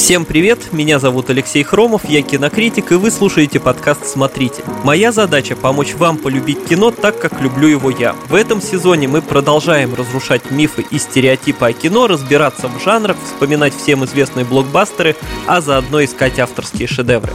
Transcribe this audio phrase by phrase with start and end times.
[0.00, 4.62] Всем привет, меня зовут Алексей Хромов, я кинокритик, и вы слушаете подкаст «Смотрите».
[4.82, 8.14] Моя задача– помочь вам полюбить кино так, как люблю его я.
[8.28, 13.76] В этом сезоне мы продолжаем разрушать мифы и стереотипы о кино, разбираться в жанрах, вспоминать
[13.76, 15.16] всем известные блокбастеры,
[15.46, 17.34] а заодно искать авторские шедевры.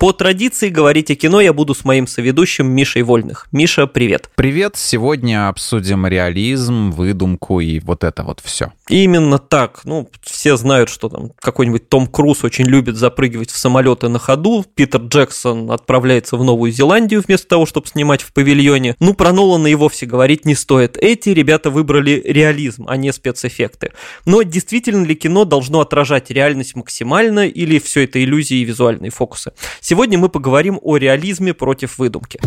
[0.00, 3.48] По традиции говорить о кино я буду с моим соведущим Мишей Вольных.
[3.52, 4.30] Миша, привет.
[4.34, 4.76] Привет.
[4.78, 8.72] Сегодня обсудим реализм, выдумку и вот это вот все.
[8.88, 9.82] Именно так.
[9.84, 14.64] Ну, все знают, что там какой-нибудь Том Круз очень любит запрыгивать в самолеты на ходу.
[14.74, 18.96] Питер Джексон отправляется в Новую Зеландию вместо того, чтобы снимать в павильоне.
[19.00, 20.96] Ну, про Нолана и вовсе говорить не стоит.
[20.96, 23.92] Эти ребята выбрали реализм, а не спецэффекты.
[24.24, 29.52] Но действительно ли кино должно отражать реальность максимально или все это иллюзии и визуальные фокусы?
[29.90, 32.38] Сегодня мы поговорим о реализме против выдумки.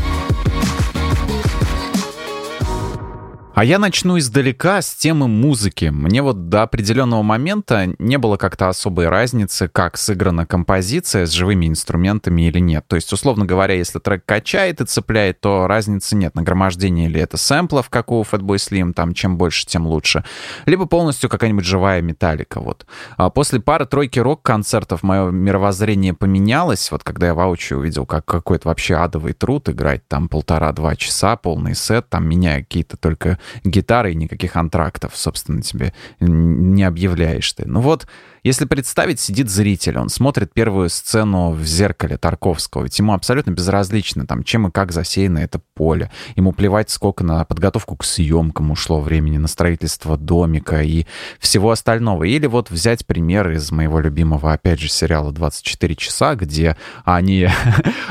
[3.55, 5.85] А я начну издалека с темы музыки.
[5.85, 11.67] Мне вот до определенного момента не было как-то особой разницы, как сыграна композиция с живыми
[11.67, 12.85] инструментами или нет.
[12.87, 16.33] То есть, условно говоря, если трек качает и цепляет, то разницы нет.
[16.33, 20.23] Нагромождение или это сэмплов, как у Fatboy Slim, там чем больше, тем лучше.
[20.65, 22.59] Либо полностью какая-нибудь живая металлика.
[22.59, 22.87] Вот.
[23.17, 26.89] А после пары-тройки рок-концертов мое мировоззрение поменялось.
[26.89, 31.75] Вот когда я воочию увидел, как какой-то вообще адовый труд играть, там полтора-два часа, полный
[31.75, 37.65] сет, там меняя какие-то только гитары и никаких антрактов, собственно, тебе не объявляешь ты.
[37.65, 38.07] Ну вот,
[38.43, 44.27] если представить, сидит зритель, он смотрит первую сцену в зеркале Тарковского, ведь ему абсолютно безразлично,
[44.27, 46.11] там, чем и как засеяно это поле.
[46.35, 51.05] Ему плевать, сколько на подготовку к съемкам ушло времени, на строительство домика и
[51.39, 52.25] всего остального.
[52.25, 57.47] Или вот взять пример из моего любимого, опять же, сериала «24 часа», где они...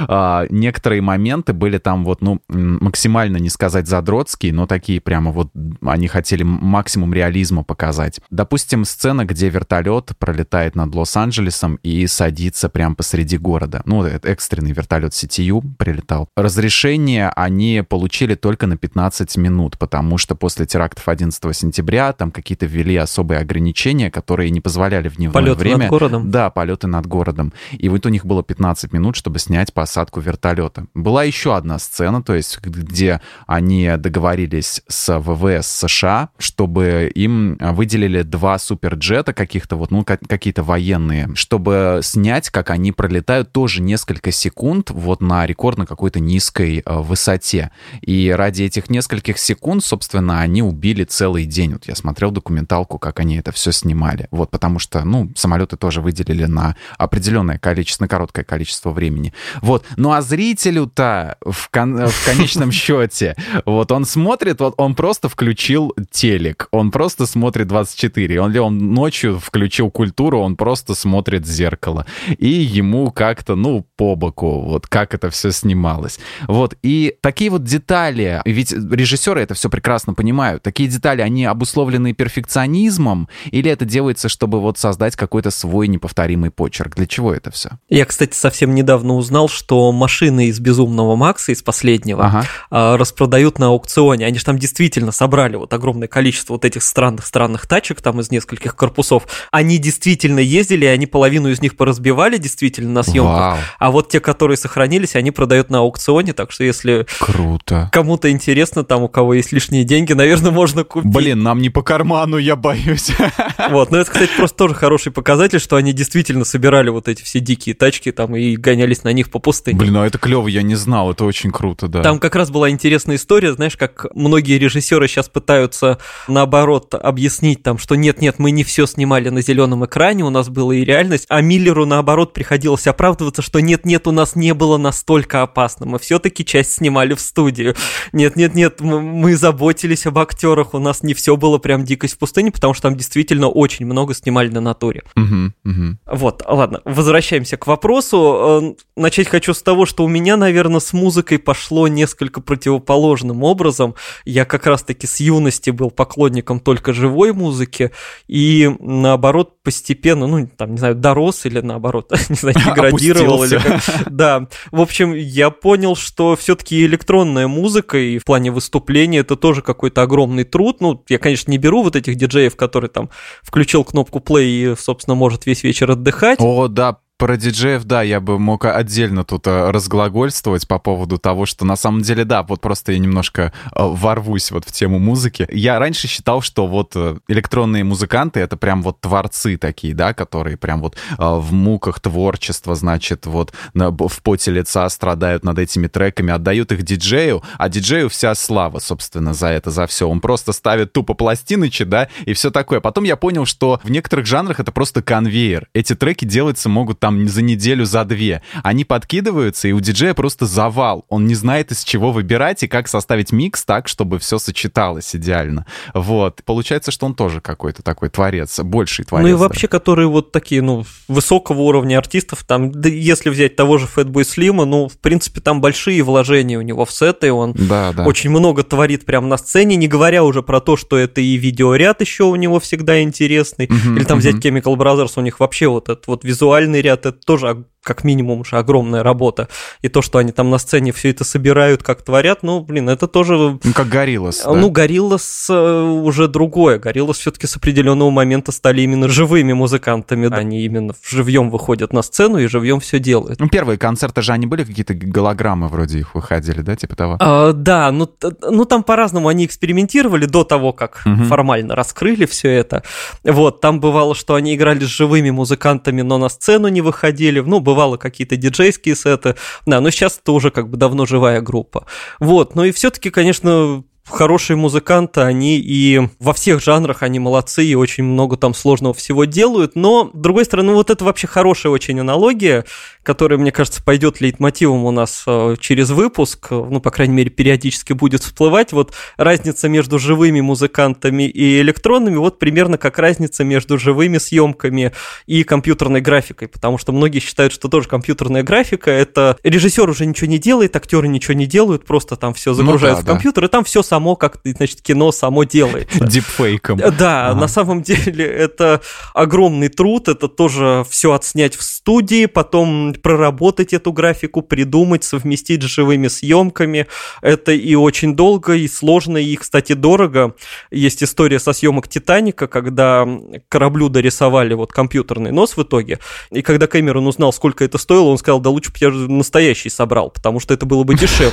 [0.08, 5.50] А, некоторые моменты были там вот, ну, максимально, не сказать задротские, но такие прямо вот
[5.82, 8.20] они хотели максимум реализма показать.
[8.30, 13.82] Допустим, сцена, где вертолет пролетает над Лос-Анджелесом и садится прямо посреди города.
[13.86, 16.28] Ну, это экстренный вертолет CTU прилетал.
[16.36, 22.66] Разрешение они получили только на 15 минут, потому что после терактов 11 сентября там какие-то
[22.66, 25.78] ввели особые ограничения, которые не позволяли в дневное полеты время...
[25.78, 26.30] над городом?
[26.30, 27.52] Да, полеты над городом.
[27.72, 30.86] И вот у них было 15 минут, чтобы снять посадку вертолета.
[30.94, 38.22] Была еще одна сцена, то есть где они договорились с ВВС США, чтобы им выделили
[38.22, 44.90] два суперджета каких-то вот, ну, какие-то военные, чтобы снять, как они пролетают тоже несколько секунд
[44.90, 47.70] вот на рекордно какой-то низкой э, высоте.
[48.00, 51.72] И ради этих нескольких секунд, собственно, они убили целый день.
[51.72, 54.28] Вот я смотрел документалку, как они это все снимали.
[54.30, 59.32] Вот, потому что, ну, самолеты тоже выделили на определенное количество, на короткое количество времени.
[59.60, 59.84] Вот.
[59.96, 65.94] Ну, а зрителю-то в, кон- в конечном счете, вот он смотрит, вот он просто включил
[66.10, 70.01] телек, он просто смотрит 24, он ли он ночью включил культуру,
[70.42, 72.06] он просто смотрит в зеркало.
[72.38, 76.18] И ему как-то, ну, по боку, вот как это все снималось.
[76.48, 82.12] Вот, и такие вот детали, ведь режиссеры это все прекрасно понимают, такие детали, они обусловлены
[82.12, 86.96] перфекционизмом, или это делается, чтобы вот создать какой-то свой неповторимый почерк?
[86.96, 87.70] Для чего это все?
[87.88, 92.46] Я, кстати, совсем недавно узнал, что машины из «Безумного Макса», из последнего, ага.
[92.70, 94.26] А, распродают на аукционе.
[94.26, 98.74] Они же там действительно собрали вот огромное количество вот этих странных-странных тачек, там из нескольких
[98.76, 99.26] корпусов.
[99.50, 103.38] Они действительно ездили, и они половину из них поразбивали действительно на съемках.
[103.38, 103.58] Вау.
[103.78, 107.88] А вот те, которые сохранились, они продают на аукционе, так что если Круто.
[107.92, 111.10] кому-то интересно, там у кого есть лишние деньги, наверное, можно купить.
[111.10, 113.10] Блин, нам не по карману, я боюсь.
[113.70, 117.40] Вот, но это, кстати, просто тоже хороший показатель, что они действительно собирали вот эти все
[117.40, 119.78] дикие тачки там и гонялись на них по пустыне.
[119.78, 122.02] Блин, ну это клево, я не знал, это очень круто, да.
[122.02, 125.98] Там как раз была интересная история, знаешь, как многие режиссеры сейчас пытаются
[126.28, 130.74] наоборот объяснить там, что нет-нет, мы не все снимали на зеленом экране, у нас была
[130.74, 135.86] и реальность, а Миллеру наоборот приходилось оправдываться, что нет-нет, у нас не было настолько опасно,
[135.86, 137.74] мы все-таки часть снимали в студию.
[138.12, 142.74] Нет-нет-нет, мы заботились об актерах, у нас не все было прям дикость в пустыне, потому
[142.74, 145.02] что там действительно очень много снимали на натуре.
[145.16, 145.96] Угу, угу.
[146.06, 148.76] Вот, ладно, возвращаемся к вопросу.
[148.76, 153.94] Э, начать хочу с того, что у меня, наверное, с музыкой пошло несколько противоположным образом.
[154.24, 157.92] Я как раз-таки с юности был поклонником только живой музыки,
[158.28, 163.44] и наоборот постепенно, ну, там, не знаю, дорос или наоборот, не знаю, деградировал.
[163.44, 163.82] или как.
[164.10, 169.62] Да, в общем, я понял, что все-таки электронная музыка и в плане выступления это тоже
[169.62, 170.80] какой-то огромный труд.
[170.80, 173.10] Ну, я, конечно, не беру вот этих диджеев, которые там
[173.42, 176.38] включил кнопку play и, собственно, может весь вечер отдыхать.
[176.40, 181.46] О, да, про диджеев, да, я бы мог отдельно тут э, разглагольствовать по поводу того,
[181.46, 185.46] что на самом деле, да, вот просто я немножко э, ворвусь вот в тему музыки.
[185.52, 190.56] Я раньше считал, что вот э, электронные музыканты— это прям вот творцы такие, да, которые
[190.56, 196.72] прям вот в муках творчества, значит, вот в поте лица страдают над этими треками, отдают
[196.72, 200.08] их диджею, а диджею вся слава, собственно, за это, за все.
[200.08, 202.80] Он просто ставит тупо пластиночи, да, и все такое.
[202.80, 205.68] Потом я понял, что в некоторых жанрах это просто конвейер.
[205.72, 208.42] Эти треки делаться могут там за неделю, за две.
[208.62, 211.04] Они подкидываются, и у диджея просто завал.
[211.08, 215.66] Он не знает, из чего выбирать и как составить микс так, чтобы все сочеталось идеально.
[215.94, 216.42] Вот.
[216.44, 219.24] Получается, что он тоже какой-то такой творец, больший творец.
[219.24, 219.78] Ну и вообще, да.
[219.78, 224.64] которые вот такие, ну, высокого уровня артистов, там, да, если взять того же Fatboy Slim,
[224.64, 228.04] ну, в принципе, там большие вложения у него в сеты, он да, да.
[228.04, 232.00] очень много творит прямо на сцене, не говоря уже про то, что это и видеоряд
[232.00, 234.20] еще у него всегда интересный, uh-huh, или там uh-huh.
[234.20, 238.40] взять Chemical Brothers, у них вообще вот этот вот визуальный ряд, это тоже как минимум
[238.40, 239.48] уже огромная работа.
[239.80, 243.06] И то, что они там на сцене все это собирают, как творят, ну, блин, это
[243.06, 243.58] тоже...
[243.62, 244.52] Ну, как Гориллас, да?
[244.52, 246.78] Ну, Гориллас э, уже другое.
[246.78, 250.32] Гориллас все-таки с определенного момента стали именно живыми музыкантами.
[250.32, 253.40] Они именно живьем выходят на сцену и живьем все делают.
[253.40, 257.16] Ну, первые концерты же они были какие-то голограммы вроде их выходили, да, типа того?
[257.20, 258.08] А, да, ну,
[258.42, 261.24] ну там по-разному они экспериментировали до того, как угу.
[261.24, 262.82] формально раскрыли все это.
[263.24, 267.40] Вот, там бывало, что они играли с живыми музыкантами, но на сцену не выходили.
[267.40, 269.36] Ну, бывало какие-то диджейские сеты,
[269.66, 271.86] да, но сейчас это уже как бы давно живая группа.
[272.20, 277.74] Вот, ну и все-таки, конечно, хорошие музыканты, они и во всех жанрах они молодцы, и
[277.74, 281.98] очень много там сложного всего делают, но, с другой стороны, вот это вообще хорошая очень
[282.00, 282.64] аналогия,
[283.02, 287.92] которая, мне кажется, пойдет лейтмотивом у нас э, через выпуск, ну, по крайней мере, периодически
[287.92, 294.18] будет всплывать, вот разница между живыми музыкантами и электронными, вот примерно как разница между живыми
[294.18, 294.92] съемками
[295.26, 300.28] и компьютерной графикой, потому что многие считают, что тоже компьютерная графика, это режиссер уже ничего
[300.28, 303.48] не делает, актеры ничего не делают, просто там все загружают ну, да, в компьютер, да.
[303.48, 305.88] и там все само, как, значит, кино само делает.
[306.00, 306.78] Дипфейком.
[306.78, 307.40] Да, ага.
[307.40, 308.80] на самом деле это
[309.14, 315.66] огромный труд, это тоже все отснять в студии, потом проработать эту графику, придумать, совместить с
[315.66, 316.86] живыми съемками.
[317.20, 320.34] Это и очень долго, и сложно, и, кстати, дорого.
[320.70, 323.06] Есть история со съемок «Титаника», когда
[323.48, 325.98] кораблю дорисовали вот компьютерный нос в итоге,
[326.30, 330.10] и когда Кэмерон узнал, сколько это стоило, он сказал, да лучше бы я настоящий собрал,
[330.10, 331.32] потому что это было бы дешевле.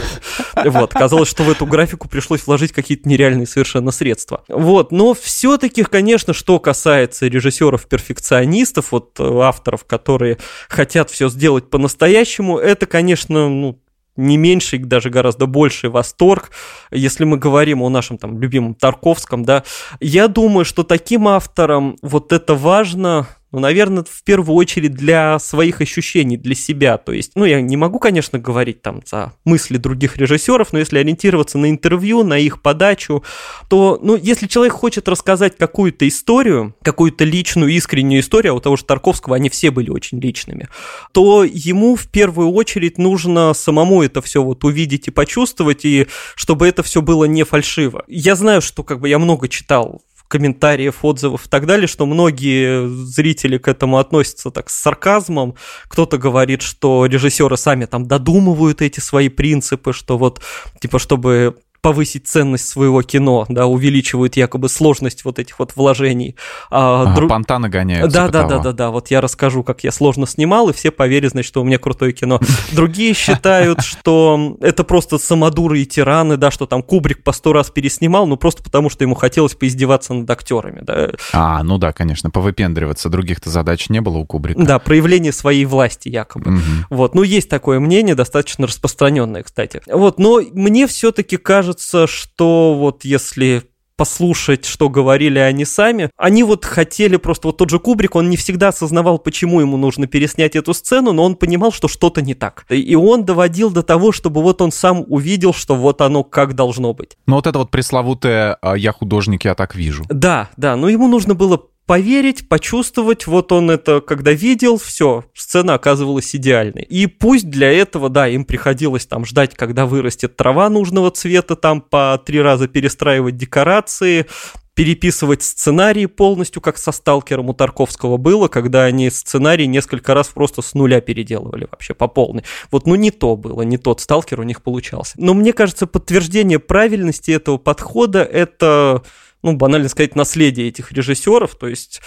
[0.69, 4.43] Вот, казалось, что в эту графику пришлось вложить какие-то нереальные совершенно средства.
[4.49, 12.57] Вот, но все-таки, конечно, что касается режиссеров-перфекционистов, вот э, авторов, которые хотят все сделать по-настоящему,
[12.57, 13.79] это, конечно, ну,
[14.15, 16.49] не меньший, даже гораздо больший восторг,
[16.89, 19.63] если мы говорим о нашем там любимом Тарковском, да.
[19.99, 25.81] Я думаю, что таким авторам вот это важно, ну, наверное, в первую очередь для своих
[25.81, 26.97] ощущений, для себя.
[26.97, 30.99] То есть, ну, я не могу, конечно, говорить там за мысли других режиссеров, но если
[30.99, 33.23] ориентироваться на интервью, на их подачу,
[33.69, 38.75] то, ну, если человек хочет рассказать какую-то историю, какую-то личную, искреннюю историю, а у того
[38.75, 40.69] же Тарковского они все были очень личными,
[41.11, 46.67] то ему в первую очередь нужно самому это все вот увидеть и почувствовать, и чтобы
[46.67, 48.03] это все было не фальшиво.
[48.07, 52.87] Я знаю, что как бы я много читал комментариев, отзывов и так далее, что многие
[52.87, 55.55] зрители к этому относятся так с сарказмом.
[55.89, 60.41] Кто-то говорит, что режиссеры сами там додумывают эти свои принципы, что вот,
[60.79, 66.35] типа, чтобы повысить ценность своего кино, да, увеличивают якобы сложность вот этих вот вложений.
[66.69, 67.29] А, ага, друг...
[67.29, 68.11] понта нагоняют.
[68.11, 68.89] Да, да, да, да, да.
[68.91, 72.13] Вот я расскажу, как я сложно снимал, и все поверят, значит, что у меня крутое
[72.13, 72.39] кино.
[72.71, 77.69] Другие считают, что это просто самодуры и тираны, да, что там Кубрик по сто раз
[77.69, 81.11] переснимал, ну просто потому, что ему хотелось поиздеваться над актерами, да.
[81.33, 83.09] А, ну да, конечно, повыпендриваться.
[83.09, 84.61] Других-то задач не было у Кубрика.
[84.61, 86.51] Да, проявление своей власти якобы.
[86.51, 86.61] Угу.
[86.89, 89.81] Вот, ну есть такое мнение, достаточно распространенное, кстати.
[89.87, 93.63] Вот, но мне все-таки кажется, кажется, что вот если
[93.95, 96.09] послушать, что говорили они сами.
[96.15, 100.07] Они вот хотели просто, вот тот же Кубрик, он не всегда осознавал, почему ему нужно
[100.07, 102.65] переснять эту сцену, но он понимал, что что-то не так.
[102.69, 106.93] И он доводил до того, чтобы вот он сам увидел, что вот оно как должно
[106.93, 107.17] быть.
[107.27, 110.05] Ну вот это вот пресловутое «я художник, я так вижу».
[110.07, 115.73] Да, да, но ему нужно было поверить, почувствовать, вот он это когда видел, все, сцена
[115.73, 116.83] оказывалась идеальной.
[116.83, 121.81] И пусть для этого, да, им приходилось там ждать, когда вырастет трава нужного цвета, там
[121.81, 124.27] по три раза перестраивать декорации,
[124.75, 130.61] переписывать сценарии полностью, как со «Сталкером» у Тарковского было, когда они сценарий несколько раз просто
[130.61, 132.43] с нуля переделывали вообще по полной.
[132.69, 135.15] Вот, ну, не то было, не тот «Сталкер» у них получался.
[135.17, 139.01] Но мне кажется, подтверждение правильности этого подхода— это
[139.43, 141.55] ну, банально сказать, наследие этих режиссеров.
[141.55, 142.01] То есть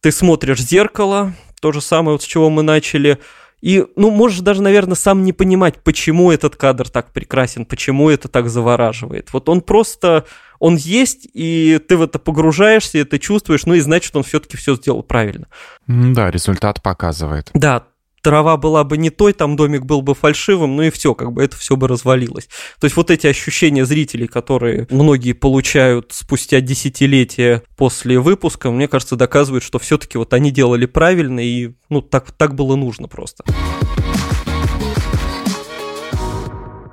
[0.00, 3.18] ты смотришь «Зеркало», то же самое, вот с чего мы начали.
[3.60, 8.26] И, ну, можешь даже, наверное, сам не понимать, почему этот кадр так прекрасен, почему это
[8.26, 9.32] так завораживает.
[9.32, 10.26] Вот он просто,
[10.58, 14.74] он есть, и ты в это погружаешься, это чувствуешь, ну и значит, он все-таки все
[14.74, 15.46] сделал правильно.
[15.86, 17.50] Да, результат показывает.
[17.54, 17.84] Да,
[18.22, 21.42] трава была бы не той, там домик был бы фальшивым, ну и все, как бы
[21.42, 22.48] это все бы развалилось.
[22.80, 29.16] То есть вот эти ощущения зрителей, которые многие получают спустя десятилетия после выпуска, мне кажется,
[29.16, 33.44] доказывают, что все-таки вот они делали правильно и ну так, так было нужно просто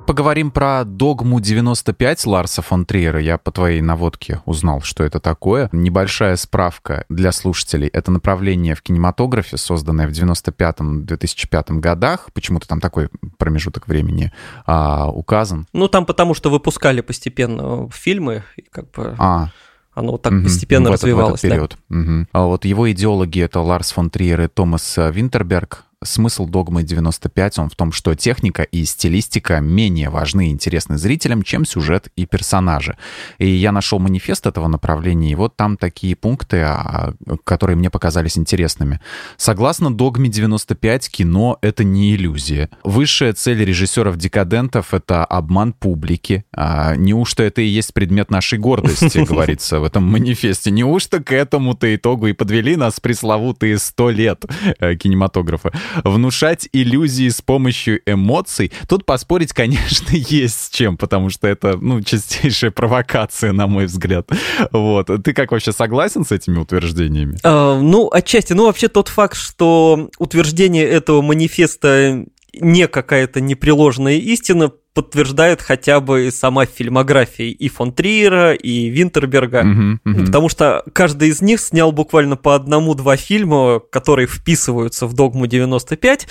[0.10, 3.22] поговорим про «Догму 95» Ларса фон Триера.
[3.22, 5.70] Я по твоей наводке узнал, что это такое.
[5.72, 7.90] Небольшая справка для слушателей.
[7.90, 12.30] Это направление в кинематографе, созданное в 95-2005 годах.
[12.34, 14.32] Почему-то там такой промежуток времени
[14.66, 15.68] а, указан.
[15.74, 19.14] Ну, там потому что выпускали постепенно фильмы, и как бы...
[19.20, 19.50] А,
[19.94, 21.42] оно так угу, постепенно в развивалось.
[21.42, 21.78] В этот период.
[21.88, 22.00] Да.
[22.00, 22.28] Угу.
[22.32, 27.70] А вот его идеологи это Ларс фон Триер и Томас Винтерберг смысл догмы 95, он
[27.70, 32.98] в том, что техника и стилистика менее важны и интересны зрителям, чем сюжет и персонажи.
[33.38, 37.14] И я нашел манифест этого направления, и вот там такие пункты, а,
[37.44, 39.02] которые мне показались интересными.
[39.38, 42.70] Согласно догме 95, кино— это не иллюзия.
[42.84, 46.46] Высшая цель режиссеров-декадентов— это обман публики.
[46.56, 50.72] А неужто это и есть предмет нашей гордости, говорится в этом манифесте?
[50.72, 54.46] Неужто к этому-то итогу и подвели нас пресловутые сто лет
[54.80, 55.74] э, кинематографа?
[56.04, 58.72] Внушать иллюзии с помощью эмоций.
[58.88, 64.30] Тут поспорить, конечно, есть с чем, потому что это, ну, чистейшая провокация, на мой взгляд.
[64.72, 65.10] Вот.
[65.24, 67.38] Ты как вообще согласен с этими утверждениями?
[67.44, 68.54] Uh, ну, отчасти.
[68.54, 76.30] Ну, вообще тот факт, что утверждение этого манифеста не какая-то непреложная истина, подтверждает хотя бы
[76.32, 80.26] сама фильмография и фон Триера, и Винтерберга, uh-huh, uh-huh.
[80.26, 86.28] потому что каждый из них снял буквально по одному-два фильма, которые вписываются в «Догму 95»,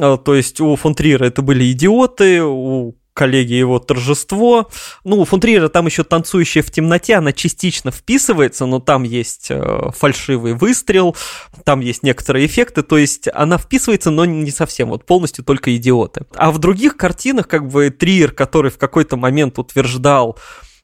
[0.00, 4.70] а, то есть у фон Триера это были «Идиоты», у коллеги его торжество.
[5.04, 9.90] Ну, у Фунтриера там еще танцующая в темноте, она частично вписывается, но там есть э,
[9.96, 11.16] фальшивый выстрел,
[11.64, 16.26] там есть некоторые эффекты, то есть она вписывается, но не совсем, вот полностью только идиоты.
[16.34, 20.38] А в других картинах, как бы Триер, который в какой-то момент утверждал,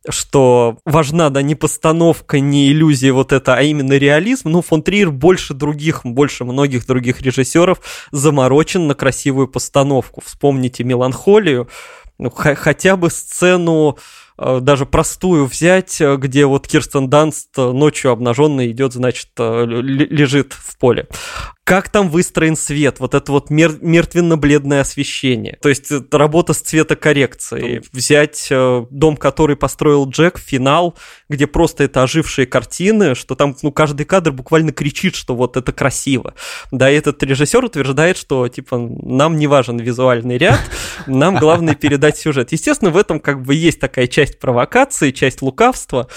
[0.08, 4.50] что важна, да, не постановка, не иллюзия вот это, а именно реализм.
[4.50, 7.80] Ну, фон Триер больше других, больше многих других режиссеров
[8.10, 10.22] заморочен на красивую постановку.
[10.24, 11.68] Вспомните «Меланхолию»,
[12.18, 13.98] ну, хотя бы сцену
[14.38, 20.52] Э, даже простую взять, э, где вот Кирстен Данст э, ночью обнаженный идет, значит, лежит
[20.52, 21.08] в поле.
[21.68, 25.58] Как там выстроен свет, вот это вот мер- мертвенно-бледное освещение.
[25.60, 27.82] То есть это работа с цветокоррекцией.
[27.92, 28.48] Взять
[28.90, 30.94] дом, который построил Джек, финал,
[31.28, 35.72] где просто это ожившие картины, что там ну, каждый кадр буквально кричит, что вот это
[35.72, 36.32] красиво.
[36.72, 40.60] Да, и этот режиссер утверждает, что типа нам не важен визуальный ряд,
[41.06, 42.50] нам главное передать сюжет.
[42.50, 46.08] Естественно, в этом как бы есть такая часть провокации, часть лукавства,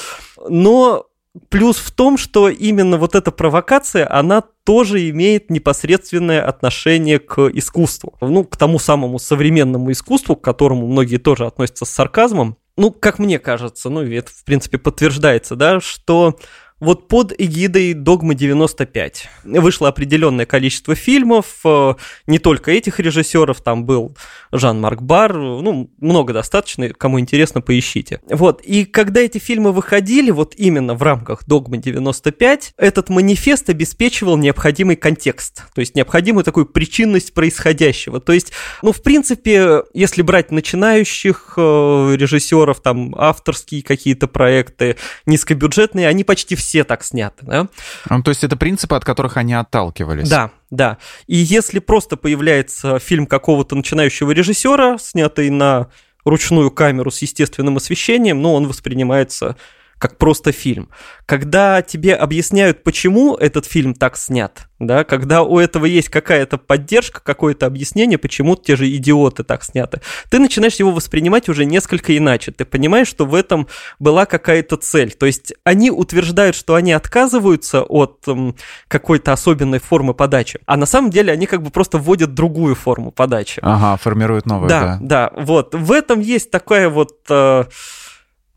[0.48, 1.08] но
[1.50, 8.16] плюс в том, что именно вот эта провокация, она тоже имеет непосредственное отношение к искусству.
[8.22, 12.58] Ну, к тому самому современному искусству, к которому многие тоже относятся с сарказмом.
[12.78, 16.38] Ну, как мне кажется, ну, это, в принципе, подтверждается, да, что
[16.82, 21.94] вот под эгидой «Догмы 95» вышло определенное количество фильмов, э,
[22.26, 24.18] не только этих режиссеров, там был
[24.52, 28.20] Жан-Марк Бар, ну, много достаточно, кому интересно, поищите.
[28.28, 34.38] Вот, и когда эти фильмы выходили, вот именно в рамках «Догмы 95», этот манифест обеспечивал
[34.38, 38.20] необходимый контекст, то есть необходимую такую причинность происходящего.
[38.20, 44.98] То есть, ну, в принципе, если брать начинающих э, режиссеров, там, авторские какие-то проекты,
[45.28, 47.68] низкобюджетные, они почти все все так сняты, да?
[48.10, 50.30] Ну, то есть это принципы, от которых они отталкивались.
[50.30, 51.00] Да, да.
[51.28, 55.88] И если просто появляется фильм какого-то начинающего режиссера, снятый на
[56.24, 59.58] ручную камеру с естественным освещением, ну, он воспринимается
[60.02, 60.90] как просто фильм.
[61.28, 67.22] Когда тебе объясняют, почему этот фильм так снят, да, когда у этого есть какая-то поддержка,
[67.24, 72.52] какое-то объяснение, почему те же идиоты так сняты, ты начинаешь его воспринимать уже несколько иначе.
[72.52, 73.68] Ты понимаешь, что в этом
[74.00, 75.12] была какая-то цель.
[75.12, 78.56] То есть они утверждают, что они отказываются от м,
[78.88, 83.12] какой-то особенной формы подачи, а на самом деле они как бы просто вводят другую форму
[83.12, 83.60] подачи.
[83.62, 84.98] Ага, формируют новую, да.
[85.00, 85.76] Да, да, вот.
[85.76, 87.20] В этом есть такая вот...
[87.30, 87.66] Э,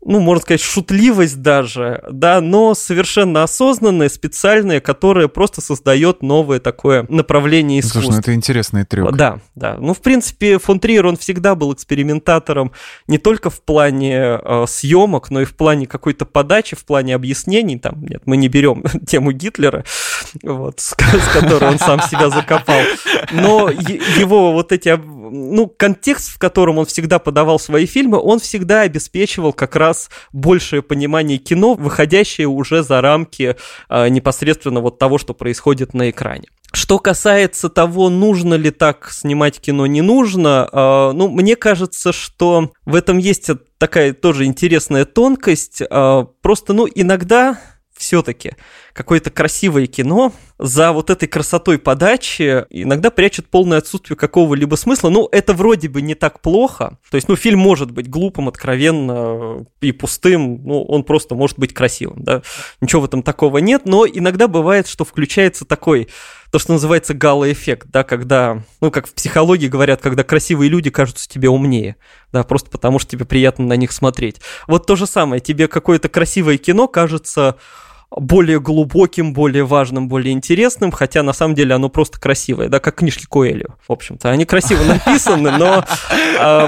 [0.05, 7.07] ну, можно сказать, шутливость даже, да, но совершенно осознанная, специальная, которая просто создает новое такое
[7.09, 8.01] направление искусства.
[8.01, 9.15] Слушай, ну это интересный трюк.
[9.15, 9.77] Да, да.
[9.79, 12.71] Ну, в принципе, фон Триер, он всегда был экспериментатором
[13.07, 17.79] не только в плане э, съемок, но и в плане какой-то подачи, в плане объяснений.
[17.79, 19.85] Там, нет, мы не берем тему Гитлера,
[20.43, 22.81] вот, с, с которой он сам себя закопал.
[23.31, 24.89] Но его вот эти,
[25.31, 30.81] ну, контекст, в котором он всегда подавал свои фильмы, он всегда обеспечивал как раз большее
[30.81, 33.55] понимание кино, выходящее уже за рамки
[33.89, 36.47] э, непосредственно вот того, что происходит на экране.
[36.73, 42.71] Что касается того, нужно ли так снимать кино, не нужно, э, ну, мне кажется, что
[42.85, 45.81] в этом есть такая тоже интересная тонкость.
[45.81, 47.59] Э, просто, ну, иногда
[47.95, 48.55] все-таки
[48.95, 55.09] какое-то красивое кино за вот этой красотой подачи иногда прячет полное отсутствие какого-либо смысла.
[55.09, 56.97] Ну, это вроде бы не так плохо.
[57.11, 61.73] То есть, ну, фильм может быть глупым, откровенно и пустым, ну, он просто может быть
[61.73, 62.41] красивым, да.
[62.79, 66.07] Ничего в этом такого нет, но иногда бывает, что включается такой
[66.51, 71.27] то, что называется гала-эффект, да, когда, ну, как в психологии говорят, когда красивые люди кажутся
[71.27, 71.97] тебе умнее,
[72.31, 74.39] да, просто потому что тебе приятно на них смотреть.
[74.67, 77.57] Вот то же самое, тебе какое-то красивое кино кажется
[78.15, 82.95] более глубоким, более важным, более интересным, хотя на самом деле оно просто красивое, да, как
[82.95, 84.29] книжки Коэлю, в общем-то.
[84.29, 85.83] Они красиво написаны, но,
[86.39, 86.67] э,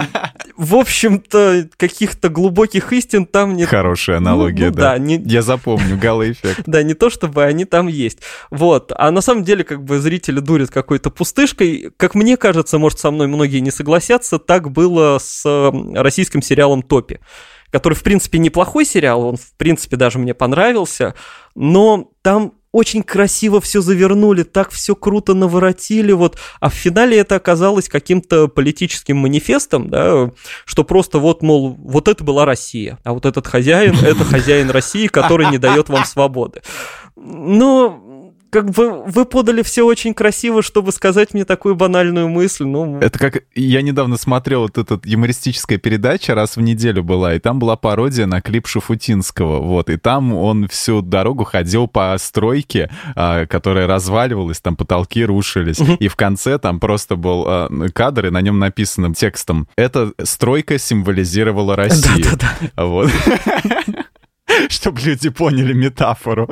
[0.58, 3.70] в общем-то, каких-то глубоких истин там нет.
[3.70, 4.92] Хорошая аналогия, ну, ну, да.
[4.94, 5.22] да не...
[5.26, 6.64] Я запомню, гала-эффект.
[6.68, 8.20] Да, не то чтобы они там есть.
[8.52, 8.92] Вот.
[8.96, 11.92] А на самом деле, как бы, зрители дурят какой-то пустышкой.
[11.96, 15.46] Как мне кажется, может, со мной многие не согласятся, так было с
[15.94, 17.20] российским сериалом «Топи»
[17.72, 21.16] который, в принципе, неплохой сериал, он, в принципе, даже мне понравился,
[21.56, 27.36] но там очень красиво все завернули, так все круто наворотили, вот, а в финале это
[27.36, 30.32] оказалось каким-то политическим манифестом, да,
[30.66, 35.08] что просто вот, мол, вот это была Россия, а вот этот хозяин, это хозяин России,
[35.08, 36.62] который не дает вам свободы.
[37.16, 38.04] Но
[38.50, 42.66] как бы вы подали все очень красиво, чтобы сказать мне такую банальную мысль.
[42.66, 43.00] Ну...
[43.00, 43.44] Это как...
[43.56, 48.26] Я недавно смотрел вот эта юмористическая передача, раз в неделю была, и там была пародия
[48.26, 54.60] на клип Шафутинского, вот, и там он всю дорогу ходил по стройке, а, которая разваливалась,
[54.60, 59.14] там потолки рушились, и в конце там просто был а, кадр, и на нем написано
[59.14, 62.24] текстом «Эта стройка символизировала Россию».
[62.24, 62.86] Да-да-да.
[62.86, 63.12] Вот.
[64.70, 66.50] чтобы люди поняли метафору.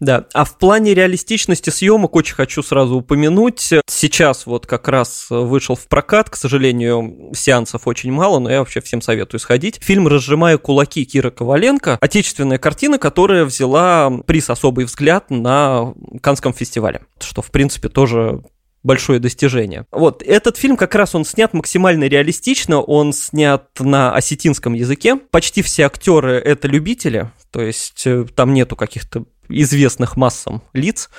[0.00, 3.72] Да, а в плане реалистичности съемок очень хочу сразу упомянуть.
[3.86, 8.80] Сейчас вот как раз вышел в прокат, к сожалению, сеансов очень мало, но я вообще
[8.80, 9.78] всем советую сходить.
[9.82, 11.98] Фильм «Разжимая кулаки» Кира Коваленко.
[12.00, 18.42] Отечественная картина, которая взяла приз «Особый взгляд» на Канском фестивале, что, в принципе, тоже
[18.88, 19.84] большое достижение.
[19.92, 25.16] Вот, этот фильм как раз он снят максимально реалистично, он снят на осетинском языке.
[25.16, 31.10] Почти все актеры это любители, то есть э, там нету каких-то известных массам лиц.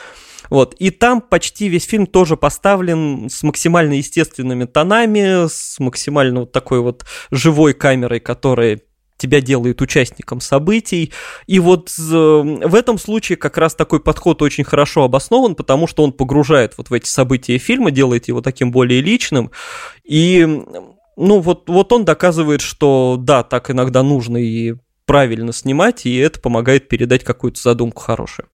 [0.50, 0.74] Вот.
[0.80, 6.80] И там почти весь фильм тоже поставлен с максимально естественными тонами, с максимально вот такой
[6.80, 8.82] вот живой камерой, которая
[9.20, 11.12] тебя делает участником событий.
[11.46, 16.12] И вот в этом случае как раз такой подход очень хорошо обоснован, потому что он
[16.12, 19.52] погружает вот в эти события фильма, делает его таким более личным.
[20.04, 20.64] И
[21.18, 26.40] ну вот, вот он доказывает, что да, так иногда нужно и правильно снимать, и это
[26.40, 28.48] помогает передать какую-то задумку хорошую.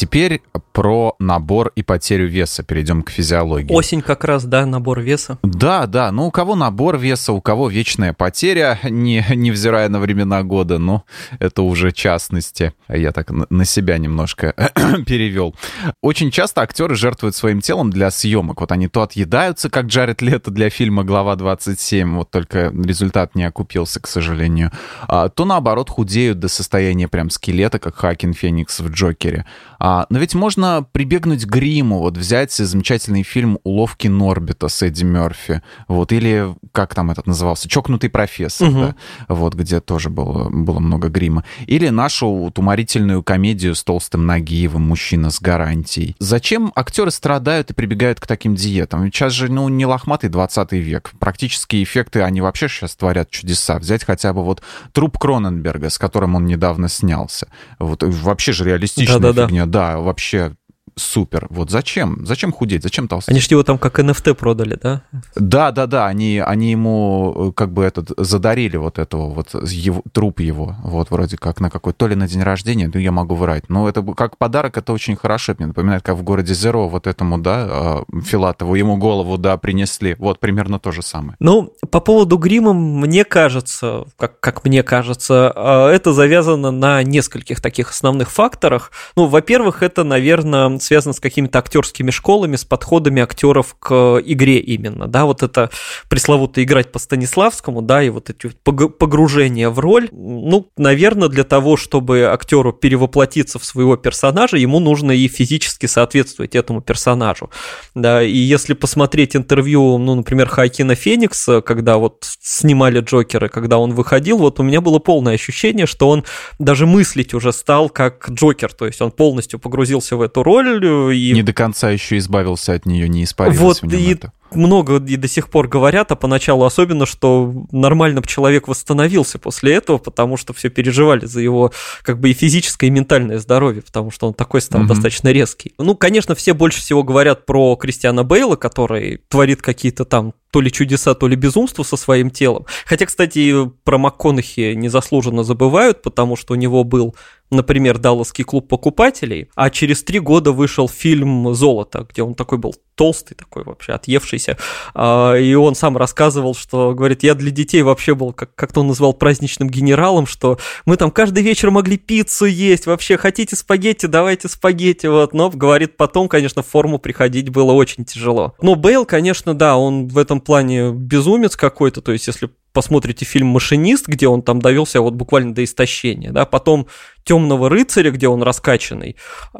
[0.00, 0.40] Теперь
[0.72, 2.62] про набор и потерю веса.
[2.62, 3.70] Перейдем к физиологии.
[3.70, 5.38] Осень как раз, да, набор веса.
[5.42, 6.10] Да, да.
[6.10, 10.78] Ну, у кого набор веса, у кого вечная потеря, не, невзирая на времена года.
[10.78, 11.04] Но
[11.38, 12.72] это уже частности.
[12.88, 14.54] Я так на себя немножко
[15.06, 15.54] перевел.
[16.00, 18.62] Очень часто актеры жертвуют своим телом для съемок.
[18.62, 23.44] Вот они то отъедаются, как Джаред Лето для фильма «Глава 27», вот только результат не
[23.44, 24.72] окупился, к сожалению.
[25.08, 29.44] А, то, наоборот, худеют до состояния прям скелета, как Хакин Феникс в «Джокере».
[29.78, 35.04] А, но ведь можно прибегнуть к гриму, вот взять замечательный фильм «Уловки Норбита» с Эдди
[35.04, 38.80] Мерфи, вот, или как там этот назывался, «Чокнутый профессор», угу.
[38.80, 38.94] да,
[39.28, 41.44] вот, где тоже было, было много грима.
[41.66, 46.14] Или нашу вот, уморительную комедию с Толстым Нагиевым «Мужчина с гарантией».
[46.18, 49.04] Зачем актеры страдают и прибегают к таким диетам?
[49.04, 51.12] Ведь сейчас же, ну, не лохматый 20 век.
[51.18, 53.78] Практические эффекты, они вообще сейчас творят чудеса.
[53.78, 57.48] Взять хотя бы вот труп Кроненберга, с которым он недавно снялся.
[57.78, 59.66] Вот вообще же реалистичная да, да, фигня.
[59.70, 60.56] Да вообще
[60.96, 61.46] супер.
[61.50, 62.24] Вот зачем?
[62.26, 62.82] Зачем худеть?
[62.82, 63.30] Зачем толстеть?
[63.30, 65.02] Они же его там как NFT продали, да?
[65.34, 66.06] Да, да, да.
[66.06, 70.76] Они, они ему э, как бы этот задарили вот этого вот его, труп его.
[70.82, 73.68] Вот вроде как на какой то ли на день рождения, ну я могу врать.
[73.68, 75.54] Но это как подарок, это очень хорошо.
[75.58, 80.14] Мне напоминает, как в городе Зеро вот этому, да, а, Филатову, ему голову, да, принесли.
[80.18, 81.36] Вот примерно то же самое.
[81.40, 87.60] Ну, по поводу грима, мне кажется, как, как мне кажется, а, это завязано на нескольких
[87.60, 88.92] таких основных факторах.
[89.16, 95.06] Ну, во-первых, это, наверное, связано с какими-то актерскими школами, с подходами актеров к игре именно,
[95.06, 95.70] да, вот это
[96.08, 101.76] пресловуто играть по Станиславскому, да, и вот эти погружения в роль, ну, наверное, для того,
[101.76, 107.50] чтобы актеру перевоплотиться в своего персонажа, ему нужно и физически соответствовать этому персонажу,
[107.94, 113.94] да, и если посмотреть интервью, ну, например, Хакина Феникса, когда вот снимали Джокера, когда он
[113.94, 116.24] выходил, вот у меня было полное ощущение, что он
[116.58, 121.16] даже мыслить уже стал как Джокер, то есть он полностью погрузился в эту роль, боль.
[121.16, 121.32] И...
[121.32, 124.96] Не до конца еще избавился от нее, не испарился вот, в нем и это много
[124.96, 129.98] и до сих пор говорят, а поначалу особенно, что нормально бы человек восстановился после этого,
[129.98, 134.28] потому что все переживали за его как бы и физическое, и ментальное здоровье, потому что
[134.28, 134.88] он такой стал mm-hmm.
[134.88, 135.72] достаточно резкий.
[135.78, 140.70] Ну, конечно, все больше всего говорят про Кристиана Бейла, который творит какие-то там то ли
[140.70, 142.66] чудеса, то ли безумство со своим телом.
[142.86, 147.14] Хотя, кстати, про МакКонахи незаслуженно забывают, потому что у него был
[147.50, 152.74] например, Далласский клуб покупателей, а через три года вышел фильм «Золото», где он такой был
[152.94, 154.58] толстый, такой вообще отъевшийся,
[154.94, 158.88] а, и он сам рассказывал, что, говорит, я для детей вообще был, как, как-то он
[158.88, 164.48] назвал праздничным генералом, что мы там каждый вечер могли пиццу есть, вообще хотите спагетти, давайте
[164.48, 168.54] спагетти, вот, но, говорит, потом, конечно, в форму приходить было очень тяжело.
[168.60, 173.48] Но Бейл, конечно, да, он в этом плане безумец какой-то, то есть если посмотрите фильм
[173.48, 176.86] «Машинист», где он там довелся вот буквально до истощения, да, потом
[177.24, 179.16] «Темного рыцаря», где он раскачанный,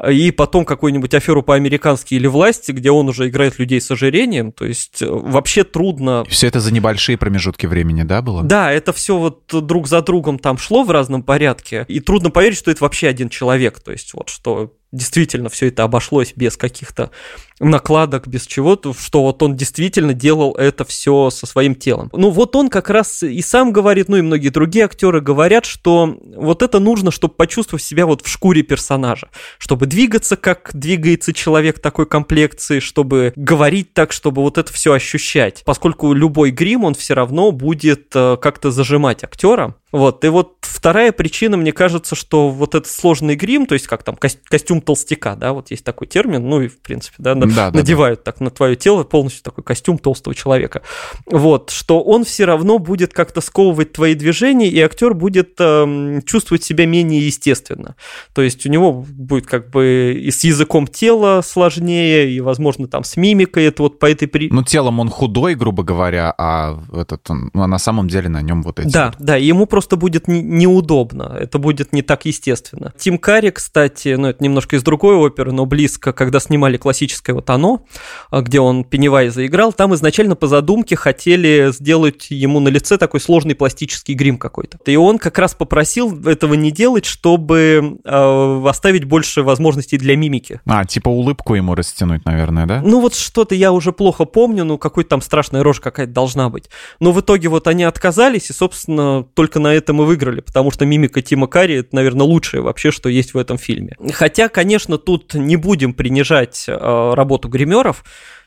[0.09, 4.65] и потом какую-нибудь аферу по-американски или власти, где он уже играет людей с ожирением, то
[4.65, 6.23] есть э, вообще трудно...
[6.27, 8.43] Все это за небольшие промежутки времени, да, было?
[8.43, 12.57] Да, это все вот друг за другом там шло в разном порядке, и трудно поверить,
[12.57, 17.11] что это вообще один человек, то есть вот что действительно все это обошлось без каких-то
[17.59, 22.09] накладок, без чего-то, что вот он действительно делал это все со своим телом.
[22.13, 26.17] Ну вот он как раз и сам говорит, ну и многие другие актеры говорят, что
[26.35, 31.79] вот это нужно, чтобы почувствовать себя вот в шкуре персонажа, чтобы двигаться, как двигается человек
[31.79, 35.63] такой комплекции, чтобы говорить так, чтобы вот это все ощущать.
[35.65, 41.11] Поскольку любой грим, он все равно будет э, как-то зажимать актера, вот, и вот вторая
[41.11, 45.53] причина, мне кажется, что вот этот сложный грим, то есть как там костюм толстяка, да,
[45.53, 48.31] вот есть такой термин, ну и в принципе, да, да, надевают да.
[48.31, 50.81] так на твое тело полностью такой костюм толстого человека.
[51.25, 56.63] Вот, что он все равно будет как-то сковывать твои движения, и актер будет э, чувствовать
[56.63, 57.95] себя менее естественно.
[58.33, 63.03] То есть у него будет как бы и с языком тела сложнее, и, возможно, там
[63.03, 64.49] с мимикой, это вот по этой при...
[64.49, 68.63] Ну, телом он худой, грубо говоря, а этот, ну, а на самом деле на нем
[68.63, 68.91] вот эти...
[68.91, 69.25] Да, вот...
[69.25, 72.93] да, ему просто будет не, неудобно, это будет не так естественно.
[72.97, 77.49] Тим Карри, кстати, ну, это немножко из другой оперы, но близко, когда снимали классическое вот
[77.49, 77.85] оно,
[78.29, 83.19] а, где он Пеннивайза играл, там изначально по задумке хотели сделать ему на лице такой
[83.19, 84.79] сложный пластический грим какой-то.
[84.85, 90.61] И он как раз попросил этого не делать, чтобы э, оставить больше возможностей для мимики.
[90.65, 92.81] А, типа улыбку ему растянуть, наверное, да?
[92.83, 96.69] Ну вот что-то я уже плохо помню, ну какой-то там страшная рожа какая-то должна быть.
[96.99, 100.85] Но в итоге вот они отказались, и, собственно, только на этом и выиграли, потому что
[100.85, 103.95] мимика Тима Карри, это, наверное, лучшее вообще, что есть в этом фильме.
[104.13, 108.03] Хотя, конечно, тут не будем принижать э, работу гримеров.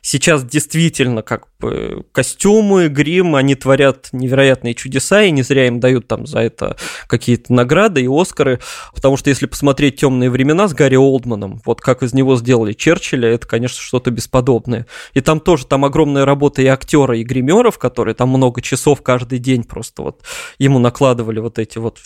[0.07, 6.07] Сейчас действительно как бы костюмы, грим, они творят невероятные чудеса, и не зря им дают
[6.07, 8.59] там за это какие-то награды и Оскары,
[8.93, 13.29] потому что если посмотреть «Темные времена» с Гарри Олдманом, вот как из него сделали Черчилля,
[13.29, 14.85] это, конечно, что-то бесподобное.
[15.15, 19.39] И там тоже там огромная работа и актера, и гримеров, которые там много часов каждый
[19.39, 20.21] день просто вот
[20.59, 21.97] ему накладывали вот эти вот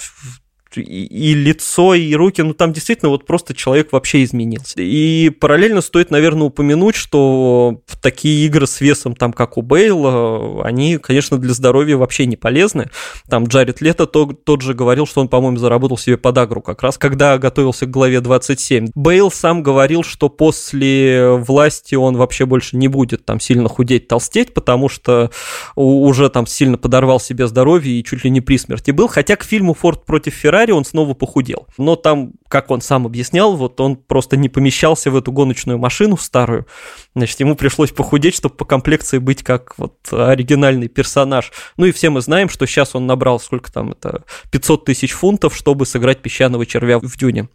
[0.76, 4.76] и, лицо, и руки, ну там действительно вот просто человек вообще изменился.
[4.82, 10.98] И параллельно стоит, наверное, упомянуть, что такие игры с весом, там, как у Бейла, они,
[10.98, 12.90] конечно, для здоровья вообще не полезны.
[13.30, 16.98] Там Джаред Лето тот, тот же говорил, что он, по-моему, заработал себе подагру как раз,
[16.98, 18.90] когда готовился к главе 27.
[18.96, 24.54] Бейл сам говорил, что после власти он вообще больше не будет там сильно худеть, толстеть,
[24.54, 25.32] потому что
[25.76, 29.08] уже там сильно подорвал себе здоровье и чуть ли не при смерти был.
[29.08, 31.67] Хотя к фильму «Форд против Феррари» Феррари он снова похудел.
[31.78, 36.17] Но там, как он сам объяснял, вот он просто не помещался в эту гоночную машину
[36.17, 36.67] старую.
[37.15, 41.54] Значит, ему пришлось похудеть, чтобы по комплекции быть как вот оригинальный персонаж.
[41.78, 45.56] Ну и все мы знаем, что сейчас он набрал сколько там, это 500 тысяч фунтов,
[45.56, 47.48] чтобы сыграть песчаного червя в Дюне.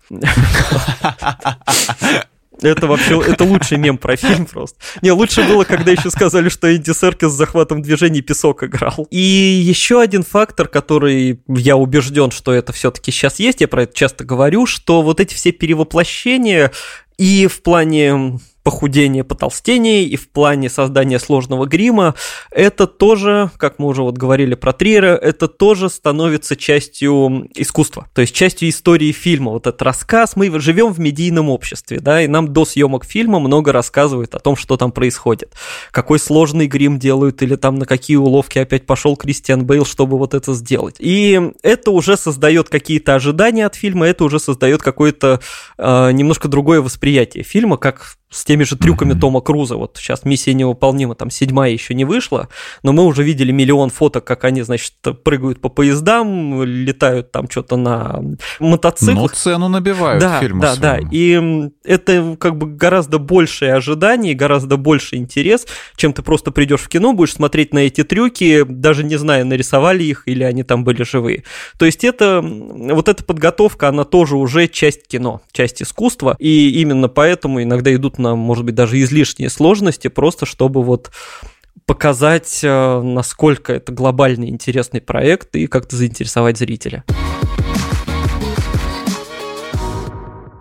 [2.63, 4.79] Это вообще, это лучший мем про фильм просто.
[5.03, 9.07] Не, лучше было, когда еще сказали, что Энди Серкис с захватом движений песок играл.
[9.11, 13.95] И еще один фактор, который я убежден, что это все-таки сейчас есть, я про это
[13.95, 16.71] часто говорю, что вот эти все перевоплощения
[17.19, 22.15] и в плане похудение, потолстение и в плане создания сложного грима,
[22.51, 28.23] это тоже, как мы уже вот говорили про Триера, это тоже становится частью искусства, то
[28.23, 29.53] есть частью истории фильма.
[29.53, 33.71] Вот этот рассказ, мы живем в медийном обществе, да, и нам до съемок фильма много
[33.71, 35.53] рассказывают о том, что там происходит,
[35.91, 40.33] какой сложный грим делают или там на какие уловки опять пошел Кристиан Бейл, чтобы вот
[40.33, 40.97] это сделать.
[41.01, 45.41] И это уже создает какие-то ожидания от фильма, это уже создает какое-то
[45.77, 49.21] э, немножко другое восприятие фильма, как с теми же трюками mm-hmm.
[49.21, 49.77] Тома Круза.
[49.77, 52.49] Вот сейчас миссия невыполнима, там седьмая еще не вышла,
[52.83, 57.77] но мы уже видели миллион фоток, как они, значит, прыгают по поездам, летают там что-то
[57.77, 58.21] на
[58.59, 59.17] мотоциклах.
[59.17, 61.03] Ну, цену набивают да, фильму Да, своему.
[61.03, 66.81] да, и это как бы гораздо большее ожидание, гораздо больше интерес, чем ты просто придешь
[66.81, 70.83] в кино, будешь смотреть на эти трюки, даже не зная, нарисовали их или они там
[70.83, 71.45] были живые.
[71.79, 77.09] То есть это, вот эта подготовка, она тоже уже часть кино, часть искусства, и именно
[77.09, 81.11] поэтому иногда идут на, может быть, даже излишние сложности, просто чтобы вот
[81.87, 87.05] показать, э, насколько это глобальный интересный проект и как-то заинтересовать зрителя.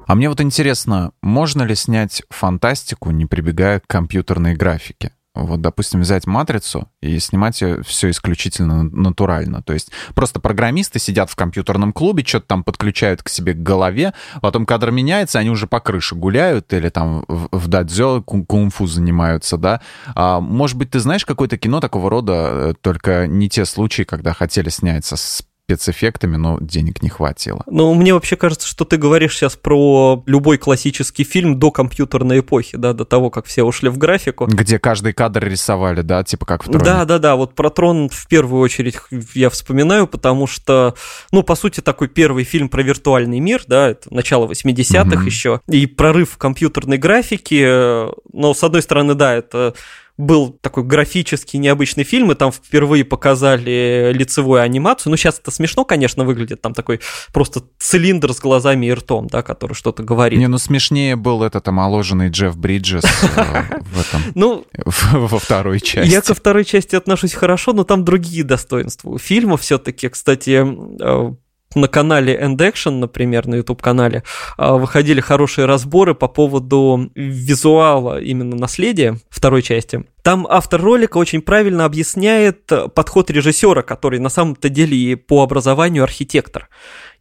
[0.05, 5.13] А мне вот интересно, можно ли снять фантастику, не прибегая к компьютерной графике?
[5.35, 9.63] Вот, допустим, взять матрицу и снимать ее все исключительно натурально.
[9.63, 14.13] То есть просто программисты сидят в компьютерном клубе, что-то там подключают к себе к голове,
[14.41, 19.81] потом кадр меняется, они уже по крыше гуляют или там в дадзё кунг-фу занимаются, да.
[20.15, 24.33] А, может быть, ты знаешь какое-то кино такого рода, э, только не те случаи, когда
[24.33, 27.63] хотели снять с спецэффектами, но денег не хватило.
[27.67, 32.77] Ну, мне вообще кажется, что ты говоришь сейчас про любой классический фильм до компьютерной эпохи,
[32.77, 34.45] да, до того, как все ушли в графику.
[34.45, 36.83] Где каждый кадр рисовали, да, типа как в Троне.
[36.83, 38.97] Да, да, да, вот про Трон в первую очередь
[39.33, 40.95] я вспоминаю, потому что,
[41.31, 45.25] ну, по сути, такой первый фильм про виртуальный мир, да, это начало 80-х угу.
[45.25, 49.75] еще, и прорыв компьютерной графики, э, но, с одной стороны, да, это
[50.17, 55.09] был такой графический необычный фильм, и там впервые показали лицевую анимацию.
[55.09, 56.61] Ну, сейчас это смешно, конечно, выглядит.
[56.61, 56.99] Там такой
[57.31, 60.37] просто цилиндр с глазами и ртом, да, который что-то говорит.
[60.37, 66.11] Не, ну смешнее был этот омоложенный Джефф Бриджес э, в этом, ну, во второй части.
[66.11, 69.09] Я ко второй части отношусь хорошо, но там другие достоинства.
[69.09, 70.63] У фильма все-таки, кстати,
[71.01, 71.33] э,
[71.75, 74.23] на канале End Action, например, на YouTube-канале,
[74.57, 80.05] а, выходили хорошие разборы по поводу визуала именно наследия второй части.
[80.23, 86.03] Там автор ролика очень правильно объясняет подход режиссера, который на самом-то деле и по образованию
[86.03, 86.69] архитектор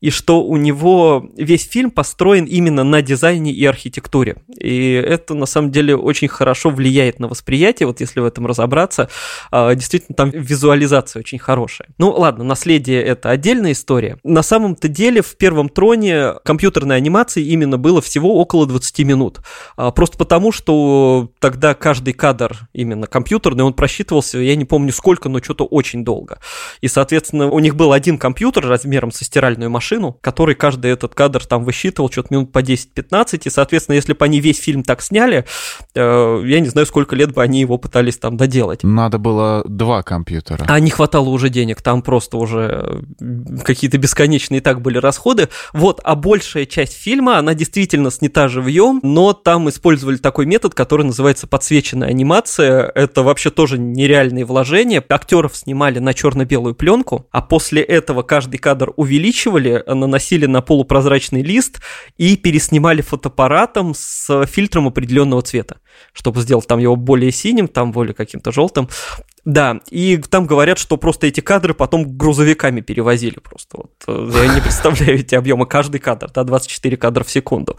[0.02, 4.36] и что у него весь фильм построен именно на дизайне и архитектуре.
[4.58, 9.08] И это на самом деле очень хорошо влияет на восприятие, вот если в этом разобраться.
[9.52, 11.88] А, действительно, там визуализация очень хорошая.
[11.98, 14.18] Ну ладно, наследие это отдельная история.
[14.24, 19.38] На самом-то деле в первом троне компьютерной анимации именно было всего около 20 минут.
[19.76, 25.28] А, просто потому, что тогда каждый кадр именно компьютерный, он просчитывался, я не помню сколько,
[25.28, 26.38] но что-то очень долго.
[26.80, 31.14] И, соответственно, у них был один компьютер размером со стиральную машину, машину, который каждый этот
[31.14, 35.02] кадр там высчитывал что-то минут по 10-15, и, соответственно, если бы они весь фильм так
[35.02, 35.44] сняли,
[35.94, 38.84] э, я не знаю, сколько лет бы они его пытались там доделать.
[38.84, 40.64] Надо было два компьютера.
[40.68, 43.02] А не хватало уже денег, там просто уже
[43.64, 45.48] какие-то бесконечные и так были расходы.
[45.72, 51.04] Вот, а большая часть фильма, она действительно снята живьем, но там использовали такой метод, который
[51.04, 52.81] называется подсвеченная анимация.
[52.94, 55.04] Это вообще тоже нереальные вложения.
[55.08, 61.80] Актеров снимали на черно-белую пленку, а после этого каждый кадр увеличивали, наносили на полупрозрачный лист
[62.16, 65.78] и переснимали фотоаппаратом с фильтром определенного цвета,
[66.12, 68.88] чтобы сделать там его более синим, там более каким-то желтым.
[69.44, 73.76] Да, и там говорят, что просто эти кадры потом грузовиками перевозили просто.
[73.78, 73.90] Вот.
[74.06, 77.76] Э, я не представляю эти объемы, каждый кадр, да, 24 кадра в секунду.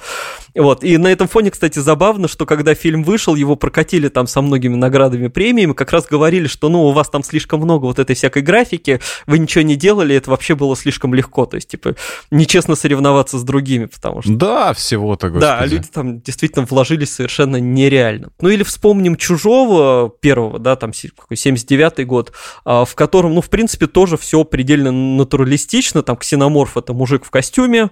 [0.53, 4.41] Вот, и на этом фоне, кстати, забавно, что когда фильм вышел, его прокатили там со
[4.41, 8.15] многими наградами, премиями, как раз говорили, что, ну, у вас там слишком много вот этой
[8.15, 11.95] всякой графики, вы ничего не делали, это вообще было слишком легко, то есть, типа,
[12.29, 14.33] нечестно соревноваться с другими, потому что...
[14.33, 15.45] Да, всего-то, господи.
[15.45, 18.31] Да, люди там действительно вложились совершенно нереально.
[18.41, 22.33] Ну, или вспомним «Чужого» первого, да, там, какой 79 год,
[22.65, 27.31] а, в котором, ну, в принципе, тоже все предельно натуралистично, там ксеноморф это мужик в
[27.31, 27.89] костюме,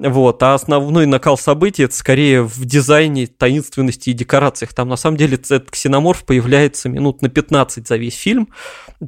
[0.00, 4.72] вот, а основной накал событий это скорее в дизайне, таинственности и декорациях.
[4.72, 8.48] Там на самом деле этот ксеноморф появляется минут на 15 за весь фильм.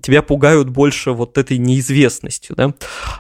[0.03, 2.75] Тебя пугают больше вот этой неизвестностью, да.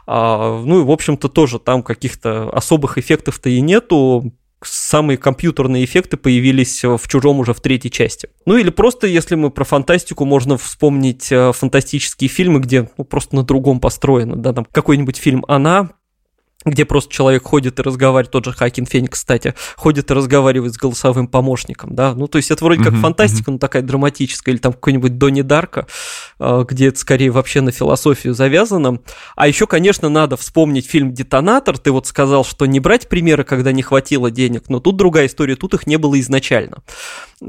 [0.06, 4.34] А, ну и, в общем-то, тоже там каких-то особых эффектов-то и нету
[4.66, 8.28] самые компьютерные эффекты появились в «Чужом» уже в третьей части.
[8.46, 13.36] Ну или просто, если мы про фантастику, можно вспомнить э, фантастические фильмы, где ну, просто
[13.36, 15.90] на другом построено, да, там какой-нибудь фильм «Она»,
[16.64, 20.76] где просто человек ходит и разговаривает, тот же Хакин Феникс, кстати, ходит и разговаривает с
[20.76, 23.54] голосовым помощником, да, ну, то есть это вроде как uh-huh, фантастика, uh-huh.
[23.54, 25.86] но такая драматическая, или там какой-нибудь Донни Дарка,
[26.38, 29.00] а, где это скорее вообще на философию завязано.
[29.36, 33.72] А еще, конечно, надо вспомнить фильм «Детонатор», ты вот сказал, что не брать примеры, когда
[33.72, 36.82] не хватило денег, но тут другая история, тут их не было изначально.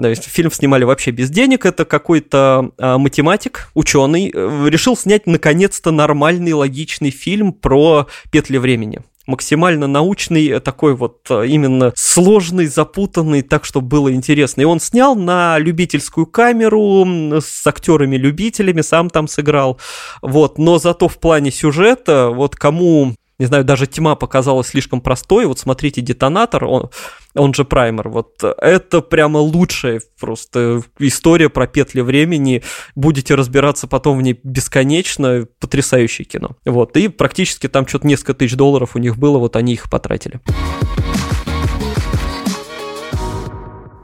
[0.02, 5.28] То есть фильм снимали вообще без денег, это какой-то а, математик, ученый, э, решил снять
[5.28, 12.66] наконец-то нормальный, логичный фильм про петли времени максимально научный, э, такой вот э, именно сложный,
[12.68, 14.62] запутанный, так, чтобы было интересно.
[14.62, 17.06] И он снял на любительскую камеру
[17.40, 19.80] с актерами-любителями, сам там сыграл.
[20.22, 25.46] Вот, но зато в плане сюжета, вот кому не знаю, даже тьма показалась слишком простой.
[25.46, 26.90] Вот смотрите, детонатор, он,
[27.36, 32.64] он же праймер, вот это прямо лучшая просто история про петли времени.
[32.96, 35.48] Будете разбираться потом в ней бесконечно.
[35.60, 36.58] Потрясающее кино.
[36.66, 40.40] Вот, и практически там что-то несколько тысяч долларов у них было, вот они их потратили.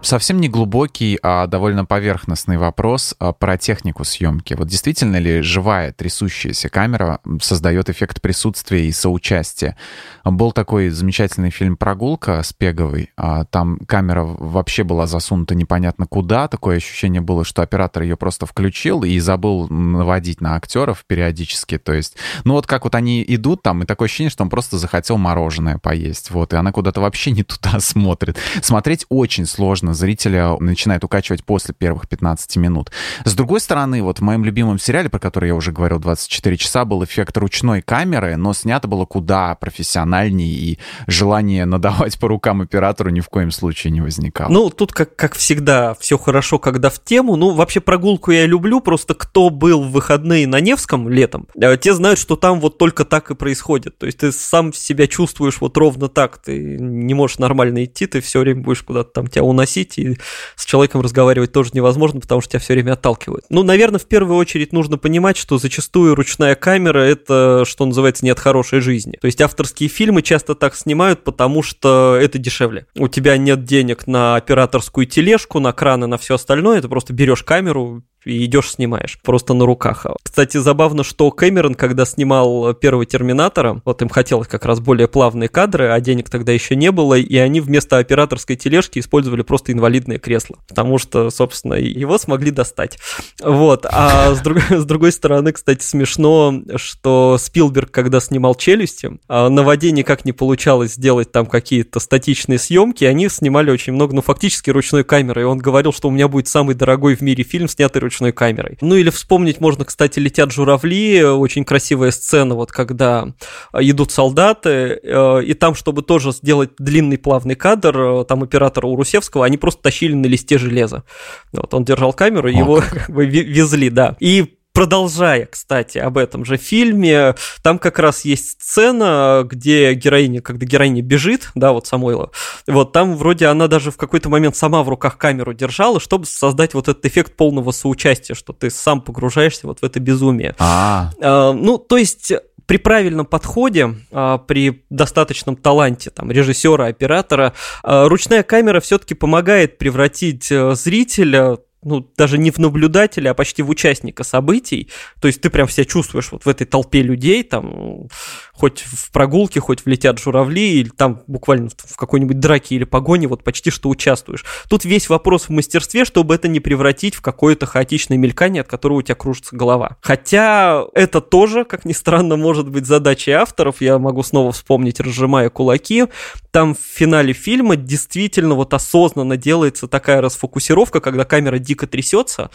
[0.01, 4.53] Совсем не глубокий, а довольно поверхностный вопрос а, про технику съемки.
[4.53, 9.75] Вот действительно ли живая трясущаяся камера создает эффект присутствия и соучастия?
[10.23, 13.11] Был такой замечательный фильм «Прогулка» с Пеговой.
[13.17, 16.47] А, там камера вообще была засунута непонятно куда.
[16.47, 21.77] Такое ощущение было, что оператор ее просто включил и забыл наводить на актеров периодически.
[21.77, 24.77] То есть, ну вот как вот они идут там, и такое ощущение, что он просто
[24.77, 26.31] захотел мороженое поесть.
[26.31, 28.37] Вот, и она куда-то вообще не туда смотрит.
[28.61, 32.91] Смотреть очень сложно конечно, зрителя начинает укачивать после первых 15 минут.
[33.25, 36.85] С другой стороны, вот в моем любимом сериале, про который я уже говорил 24 часа,
[36.85, 43.09] был эффект ручной камеры, но снято было куда профессиональнее, и желание надавать по рукам оператору
[43.09, 44.51] ни в коем случае не возникало.
[44.51, 47.35] Ну, тут, как, как всегда, все хорошо, когда в тему.
[47.35, 51.93] Ну, вообще прогулку я люблю, просто кто был в выходные на Невском летом, э, те
[51.93, 53.97] знают, что там вот только так и происходит.
[53.97, 58.21] То есть ты сам себя чувствуешь вот ровно так, ты не можешь нормально идти, ты
[58.21, 60.17] все время будешь куда-то там тебя уносить, носить, и
[60.55, 63.45] с человеком разговаривать тоже невозможно, потому что тебя все время отталкивают.
[63.49, 68.31] Ну, наверное, в первую очередь нужно понимать, что зачастую ручная камера— это, что называется, не
[68.31, 69.17] от хорошей жизни.
[69.21, 72.85] То есть авторские фильмы часто так снимают, потому что это дешевле.
[72.95, 77.43] У тебя нет денег на операторскую тележку, на краны, на все остальное, ты просто берешь
[77.43, 80.05] камеру, и идешь снимаешь, просто на руках.
[80.23, 85.49] Кстати, забавно, что Кэмерон, когда снимал первого Терминатора, вот им хотелось как раз более плавные
[85.49, 90.19] кадры, а денег тогда еще не было, и они вместо операторской тележки использовали просто инвалидное
[90.19, 92.97] кресло, потому что, собственно, его смогли достать.
[93.41, 99.49] Вот, а с, друг, с другой стороны, кстати, смешно, что Спилберг, когда снимал «Челюсти», а
[99.49, 104.21] на воде никак не получалось сделать там какие-то статичные съемки, они снимали очень много, ну,
[104.21, 108.01] фактически ручной камерой, он говорил, что у меня будет самый дорогой в мире фильм, снятый
[108.01, 108.77] ручной камерой.
[108.81, 113.33] Ну или вспомнить можно, кстати, «Летят журавли», очень красивая сцена, вот когда
[113.73, 118.87] э, идут солдаты, э, и там, чтобы тоже сделать длинный плавный кадр, э, там оператора
[118.87, 121.03] Урусевского, они просто тащили на листе железа.
[121.51, 124.15] Вот он держал камеру, его как бы везли, да.
[124.19, 130.65] И Продолжая, кстати, об этом же фильме, там как раз есть сцена, где героиня, когда
[130.65, 132.31] героиня бежит, да, вот Самойлова,
[132.67, 136.73] вот там вроде она даже в какой-то момент сама в руках камеру держала, чтобы создать
[136.75, 140.55] вот этот эффект полного соучастия, что ты сам погружаешься вот в это безумие.
[140.59, 142.31] А, а ну, то есть
[142.69, 149.79] при правильном подходе, а, при достаточном таланте там, режиссера, оператора, а, ручная камера все-таки помогает
[149.79, 154.89] превратить э, зрителя ну, даже не в наблюдателя, а почти в участника событий.
[155.21, 158.07] То есть ты прям себя чувствуешь вот в этой толпе людей, там,
[158.53, 163.43] хоть в прогулке, хоть влетят журавли, или там буквально в какой-нибудь драке или погоне, вот
[163.43, 164.43] почти что участвуешь.
[164.69, 168.97] Тут весь вопрос в мастерстве, чтобы это не превратить в какое-то хаотичное мелькание, от которого
[168.97, 169.97] у тебя кружится голова.
[170.01, 173.81] Хотя это тоже, как ни странно, может быть задачей авторов.
[173.81, 176.05] Я могу снова вспомнить, разжимая кулаки.
[176.51, 182.49] Там в финале фильма действительно вот осознанно делается такая расфокусировка, когда камера дико трясется,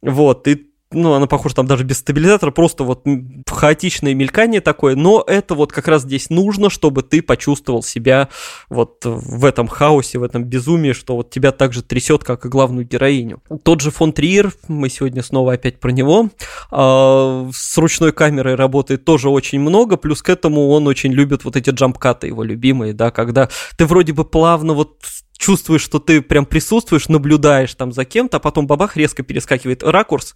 [0.00, 3.04] вот, и ну, она похожа там даже без стабилизатора, просто вот
[3.46, 8.28] хаотичное мелькание такое, но это вот как раз здесь нужно, чтобы ты почувствовал себя
[8.68, 12.48] вот в этом хаосе, в этом безумии, что вот тебя так же трясет, как и
[12.48, 13.42] главную героиню.
[13.62, 16.30] Тот же фон Триер, мы сегодня снова опять про него,
[16.70, 21.56] а, с ручной камерой работает тоже очень много, плюс к этому он очень любит вот
[21.56, 24.98] эти джампкаты его любимые, да, когда ты вроде бы плавно вот
[25.42, 30.34] чувствуешь, что ты прям присутствуешь, наблюдаешь там за кем-то, а потом бабах резко перескакивает ракурс,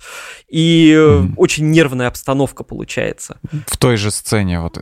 [0.49, 1.35] и mm.
[1.37, 3.39] очень нервная обстановка получается.
[3.69, 4.79] В той же сцене вот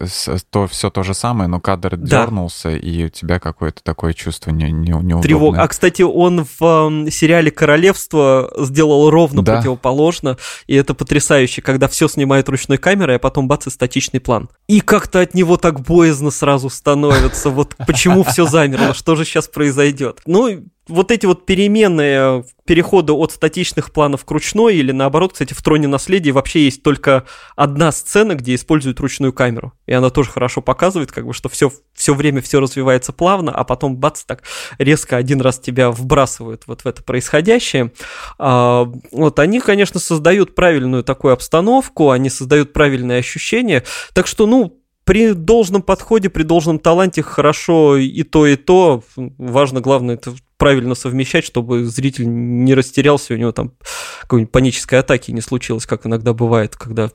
[0.50, 2.22] то все то же самое, но кадр да.
[2.22, 5.22] дернулся, и у тебя какое-то такое чувство не, не, неудобное.
[5.22, 5.62] Тревога.
[5.62, 9.56] А, кстати, он в сериале «Королевство» сделал ровно да.
[9.56, 14.48] противоположно, и это потрясающе, когда все снимают ручной камерой, а потом бац, и статичный план.
[14.68, 19.48] И как-то от него так боязно сразу становится, вот почему все замерло, что же сейчас
[19.48, 20.13] произойдет.
[20.26, 25.62] Ну, вот эти вот переменные переходы от статичных планов к ручной или наоборот, кстати, в
[25.62, 27.24] «Троне наследия» вообще есть только
[27.56, 29.72] одна сцена, где используют ручную камеру.
[29.86, 33.64] И она тоже хорошо показывает, как бы, что все, все время все развивается плавно, а
[33.64, 34.42] потом бац, так
[34.78, 37.92] резко один раз тебя вбрасывают вот в это происходящее.
[38.38, 43.84] А, вот они, конечно, создают правильную такую обстановку, они создают правильные ощущения.
[44.12, 49.02] Так что, ну, при должном подходе, при должном таланте хорошо и то, и то.
[49.16, 53.72] Важно, главное, это правильно совмещать, чтобы зритель не растерялся, у него там
[54.22, 57.10] какой-нибудь панической атаки не случилось, как иногда бывает, когда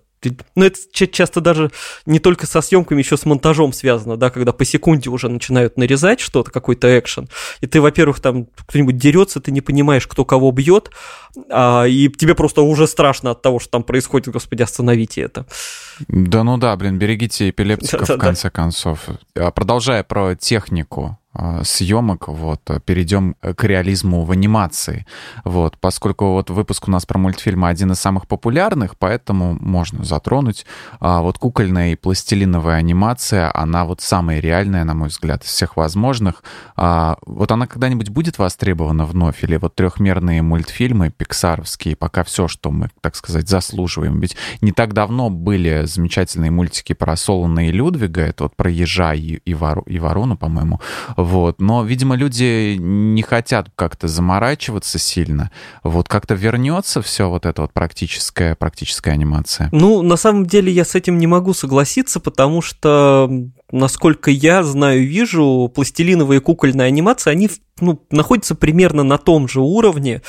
[0.55, 1.71] ну, это часто даже
[2.05, 6.19] не только со съемками, еще с монтажом связано, да, когда по секунде уже начинают нарезать
[6.19, 7.29] что-то, какой-то экшен,
[7.61, 10.91] и ты, во-первых, там кто-нибудь дерется, ты не понимаешь, кто кого бьет,
[11.49, 15.45] а, и тебе просто уже страшно от того, что там происходит, господи, остановите это.
[16.07, 19.07] Да ну да, блин, берегите эпилептиков, в конце концов.
[19.35, 21.18] А, продолжая про технику,
[21.63, 25.05] съемок, вот, перейдем к реализму в анимации,
[25.43, 30.65] вот, поскольку вот выпуск у нас про мультфильмы один из самых популярных, поэтому можно затронуть.
[30.99, 35.77] А вот кукольная и пластилиновая анимация, она вот самая реальная, на мой взгляд, из всех
[35.77, 36.43] возможных.
[36.75, 42.71] А вот она когда-нибудь будет востребована вновь, или вот трехмерные мультфильмы пиксаровские, пока все, что
[42.71, 44.19] мы, так сказать, заслуживаем.
[44.19, 49.13] Ведь не так давно были замечательные мультики про Солона и Людвига, это вот про ежа
[49.13, 50.81] и, и, вору, и ворону, по-моему,
[51.23, 51.59] вот.
[51.59, 55.51] Но, видимо, люди не хотят как-то заморачиваться сильно.
[55.83, 59.69] Вот как-то вернется все вот это вот практическая, практическая анимация.
[59.71, 63.29] Ну, на самом деле я с этим не могу согласиться, потому что
[63.71, 67.49] насколько я знаю, вижу, пластилиновые кукольные анимации, они
[67.81, 70.21] ну, находятся примерно на том же уровне,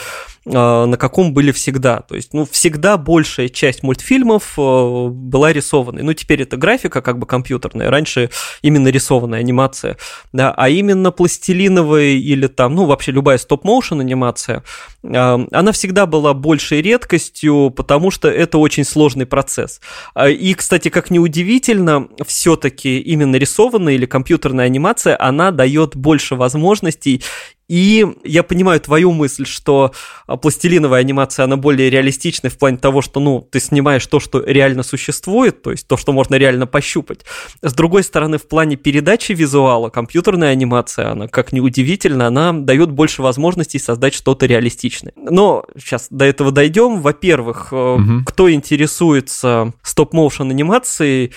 [0.46, 2.00] а, на каком были всегда.
[2.00, 6.02] То есть, ну, всегда большая часть мультфильмов а, была рисованной.
[6.02, 8.30] Ну, теперь это графика как бы компьютерная, раньше
[8.62, 9.96] именно рисованная анимация,
[10.32, 14.64] да, а именно пластилиновая или там, ну, вообще любая стоп-моушен анимация,
[15.04, 19.80] а, она всегда была большей редкостью, потому что это очень сложный процесс.
[20.26, 27.22] И, кстати, как ни удивительно, все-таки именно нарисованная или компьютерная анимация, она дает больше возможностей
[27.70, 29.92] и я понимаю твою мысль, что
[30.26, 34.42] а, пластилиновая анимация, она более реалистичная в плане того, что, ну, ты снимаешь то, что
[34.44, 37.20] реально существует, то есть то, что можно реально пощупать.
[37.62, 42.90] С другой стороны, в плане передачи визуала, компьютерная анимация, она, как ни удивительно, она дает
[42.90, 45.12] больше возможностей создать что-то реалистичное.
[45.14, 47.00] Но сейчас до этого дойдем.
[47.00, 48.24] Во-первых, угу.
[48.26, 51.30] кто интересуется стоп-моушен анимацией,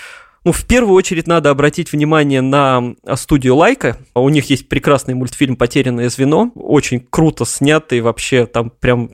[0.44, 3.96] ну, в первую очередь надо обратить внимание на студию Лайка.
[4.14, 9.10] У них есть прекрасный мультфильм «Потерянное звено», очень круто снятый, вообще там прям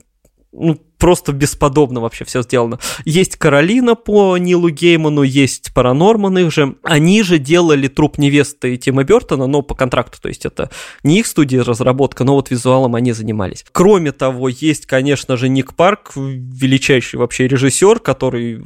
[0.51, 2.79] ну, просто бесподобно вообще все сделано.
[3.05, 6.75] Есть Каролина по Нилу Гейману, есть Паранорман их же.
[6.83, 10.69] Они же делали труп невесты Тима Бертона, но по контракту, то есть это
[11.03, 13.65] не их студия разработка, но вот визуалом они занимались.
[13.71, 18.63] Кроме того, есть, конечно же, Ник Парк, величайший вообще режиссер, который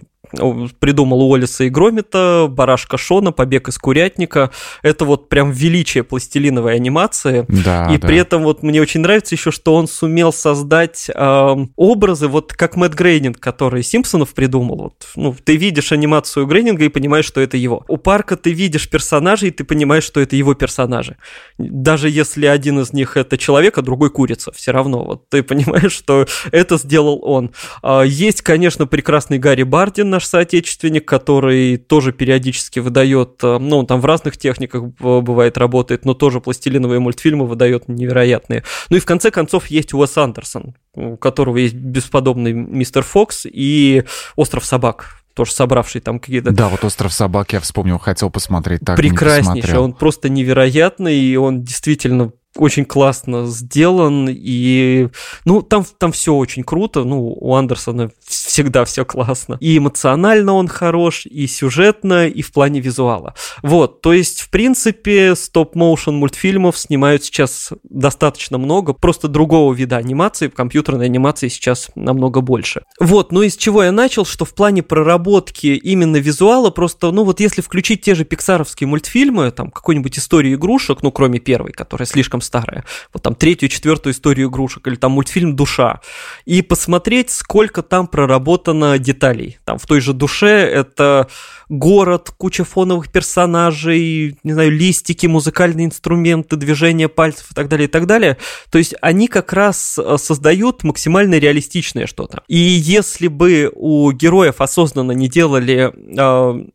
[0.80, 4.52] придумал Уоллиса и Громита, Барашка Шона, Побег из Курятника.
[4.82, 7.46] Это вот прям величие пластилиновой анимации.
[7.48, 8.08] Да, и да.
[8.08, 12.76] при этом вот мне очень нравится еще, что он сумел создать э, образы, вот как
[12.76, 14.78] Мэтт Грейнинг, который Симпсонов придумал.
[14.78, 17.84] Вот, ну, ты видишь анимацию Грейнинга и понимаешь, что это его.
[17.88, 21.18] У Парка ты видишь персонажей, и ты понимаешь, что это его персонажи.
[21.58, 25.04] Даже если один из них это человек, а другой курица, все равно.
[25.04, 27.52] Вот ты понимаешь, что это сделал он.
[27.84, 33.88] Э, есть, конечно, прекрасный Гарри Бардин, наш соотечественник, который тоже периодически выдает, э, ну, он
[33.88, 38.64] там в разных техниках бывает работает, но тоже пластилиновые мультфильмы выдает невероятные.
[38.90, 41.76] Ну и в конце концов есть Уэс Андерсон, у которого есть
[42.16, 44.04] бесподобный Мистер Фокс и
[44.36, 46.52] Остров собак тоже собравший там какие-то...
[46.52, 51.62] Да, вот «Остров собак» я вспомнил, хотел посмотреть, так Прекраснейший, он просто невероятный, и он
[51.62, 55.10] действительно очень классно сделан, и,
[55.46, 59.58] ну, там, там все очень круто, ну, у Андерсона всегда все классно.
[59.60, 63.36] И эмоционально он хорош, и сюжетно, и в плане визуала.
[63.62, 70.48] Вот, то есть, в принципе, стоп-моушен мультфильмов снимают сейчас достаточно много, просто другого вида анимации,
[70.48, 72.84] компьютерной анимации сейчас намного больше.
[73.00, 77.40] Вот, ну, из чего я начал, что в плане проработки именно визуала, просто, ну, вот
[77.40, 82.42] если включить те же пиксаровские мультфильмы, там, какой-нибудь историю игрушек, ну, кроме первой, которая слишком
[82.46, 82.86] старое.
[83.14, 86.02] Вот там третью, четвертую историю игрушек, или там мультфильм «Душа».
[86.46, 89.60] И посмотреть, сколько там проработано деталей.
[89.66, 91.28] Там в той же «Душе» это
[91.70, 97.92] город, куча фоновых персонажей, не знаю, листики, музыкальные инструменты, движения пальцев и так далее, и
[97.92, 98.38] так далее.
[98.70, 102.44] То есть они как раз э, создают максимально реалистичное что-то.
[102.48, 106.66] И если бы у героев осознанно не делали э,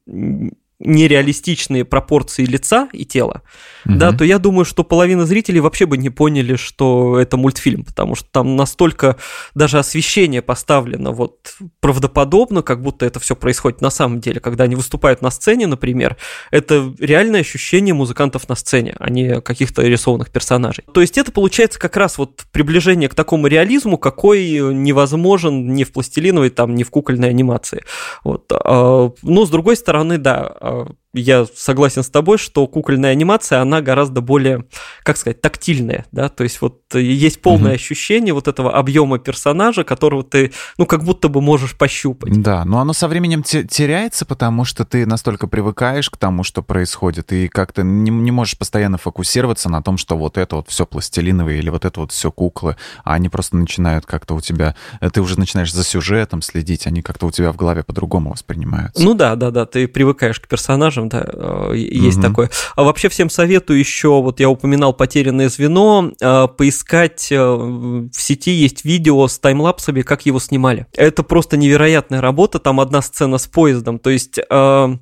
[0.81, 3.43] нереалистичные пропорции лица и тела,
[3.85, 3.95] угу.
[3.97, 8.15] да, то я думаю, что половина зрителей вообще бы не поняли, что это мультфильм, потому
[8.15, 9.17] что там настолько
[9.55, 14.77] даже освещение поставлено вот правдоподобно, как будто это все происходит на самом деле, когда они
[14.77, 16.17] выступают на сцене, например,
[16.51, 20.85] это реальное ощущение музыкантов на сцене, а не каких-то рисованных персонажей.
[20.93, 25.93] То есть это получается как раз вот приближение к такому реализму, какой невозможен ни в
[25.93, 27.85] пластилиновой, там, ни в кукольной анимации.
[28.25, 28.51] Вот.
[28.53, 33.81] А, но с другой стороны, да, uh, я согласен с тобой, что кукольная анимация, она
[33.81, 34.65] гораздо более,
[35.03, 37.77] как сказать, тактильная, да, то есть вот есть полное угу.
[37.77, 42.41] ощущение вот этого объема персонажа, которого ты, ну, как будто бы можешь пощупать.
[42.41, 47.33] Да, но оно со временем теряется, потому что ты настолько привыкаешь к тому, что происходит,
[47.33, 51.59] и как-то не, не можешь постоянно фокусироваться на том, что вот это вот все пластилиновые
[51.59, 54.77] или вот это вот все куклы, а они просто начинают как-то у тебя,
[55.13, 59.03] ты уже начинаешь за сюжетом следить, они как-то у тебя в голове по-другому воспринимаются.
[59.03, 61.25] Ну да, да, да, ты привыкаешь к персонажам, скажем, да,
[61.73, 62.27] э, есть угу.
[62.27, 62.51] такое.
[62.77, 68.51] А вообще всем советую еще, вот я упоминал потерянное звено, э, поискать э, в сети
[68.51, 70.87] есть видео с таймлапсами, как его снимали.
[70.97, 74.39] Это просто невероятная работа, там одна сцена с поездом, то есть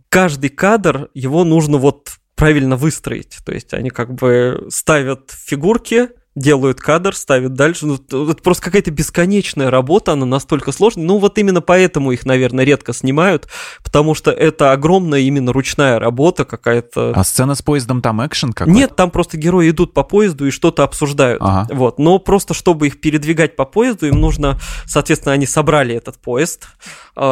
[0.09, 3.39] каждый кадр, его нужно вот правильно выстроить.
[3.45, 6.09] То есть они как бы ставят фигурки,
[6.39, 7.87] делают кадр, ставят дальше.
[7.87, 11.05] Ну, это просто какая-то бесконечная работа, она настолько сложная.
[11.05, 13.49] Ну, вот именно поэтому их, наверное, редко снимают,
[13.85, 17.13] потому что это огромная именно ручная работа какая-то.
[17.15, 18.79] А сцена с поездом там экшен какой-то?
[18.79, 21.43] Нет, там просто герои идут по поезду и что-то обсуждают.
[21.43, 21.69] Ага.
[21.75, 21.99] Вот.
[21.99, 26.69] Но просто чтобы их передвигать по поезду, им нужно, соответственно, они собрали этот поезд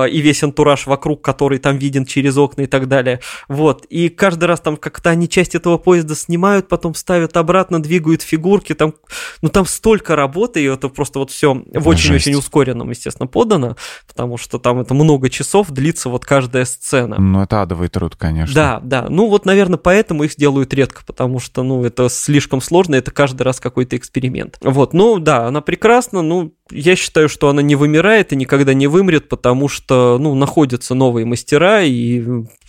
[0.09, 3.21] и весь антураж вокруг, который там виден через окна и так далее.
[3.49, 3.85] Вот.
[3.87, 8.75] И каждый раз там как-то они часть этого поезда снимают, потом ставят обратно, двигают фигурки,
[8.75, 8.95] там
[9.43, 13.77] ну там столько работы, и это просто вот все в очень-очень ускоренном, естественно, подано,
[14.07, 17.17] потому что там это много часов длится вот каждая сцена.
[17.19, 18.55] Ну, это адовый труд, конечно.
[18.55, 19.07] Да, да.
[19.09, 23.43] Ну, вот, наверное, поэтому их делают редко, потому что, ну, это слишком сложно, это каждый
[23.43, 24.59] раз какой-то эксперимент.
[24.63, 28.87] Вот, ну, да, она прекрасна, ну, я считаю, что она не вымирает и никогда не
[28.87, 32.25] вымрет, потому что, ну, находятся новые мастера и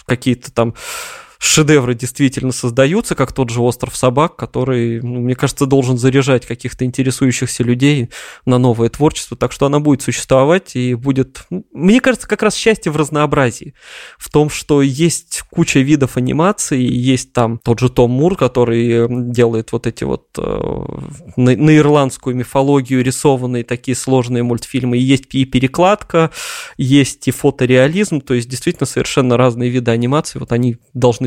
[0.05, 0.75] какие-то там
[1.39, 6.85] шедевры действительно создаются, как тот же «Остров собак», который, ну, мне кажется, должен заряжать каких-то
[6.85, 8.09] интересующихся людей
[8.45, 11.43] на новое творчество, так что она будет существовать и будет...
[11.71, 13.73] Мне кажется, как раз счастье в разнообразии,
[14.17, 19.71] в том, что есть куча видов анимации, есть там тот же Том Мур, который делает
[19.71, 20.41] вот эти вот э,
[21.35, 26.31] на, на ирландскую мифологию рисованные такие сложные мультфильмы, и есть и перекладка,
[26.77, 31.26] есть и фотореализм, то есть действительно совершенно разные виды анимации, вот они должны